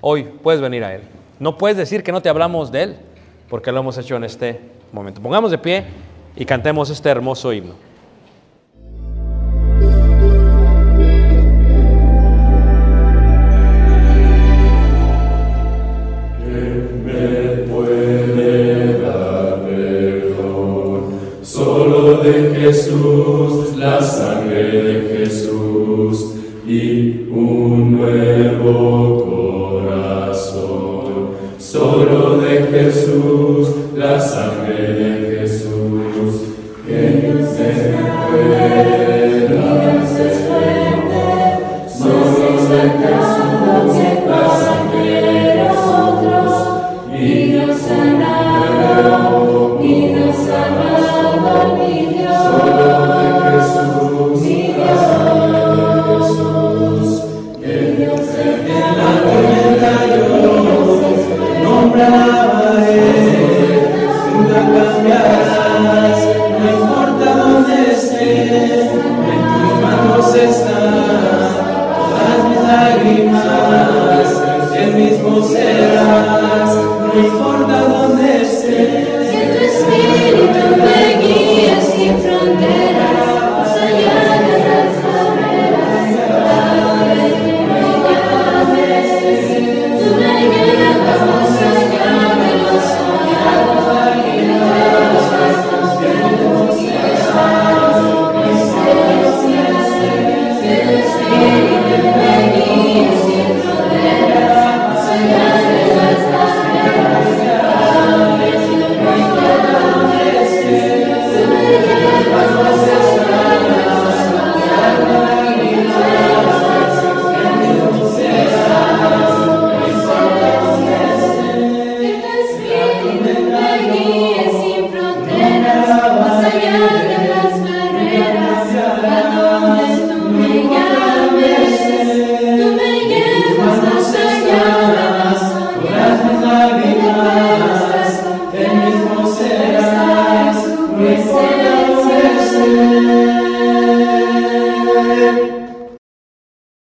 hoy, 0.00 0.22
puedes 0.22 0.60
venir 0.60 0.84
a 0.84 0.94
Él. 0.94 1.02
No 1.40 1.58
puedes 1.58 1.76
decir 1.76 2.04
que 2.04 2.12
no 2.12 2.22
te 2.22 2.28
hablamos 2.28 2.70
de 2.70 2.82
Él, 2.84 2.96
porque 3.48 3.72
lo 3.72 3.80
hemos 3.80 3.98
hecho 3.98 4.14
en 4.14 4.24
este 4.24 4.60
momento. 4.92 5.20
Pongamos 5.20 5.50
de 5.50 5.58
pie 5.58 5.84
y 6.36 6.44
cantemos 6.44 6.90
este 6.90 7.08
hermoso 7.08 7.52
himno. 7.52 7.89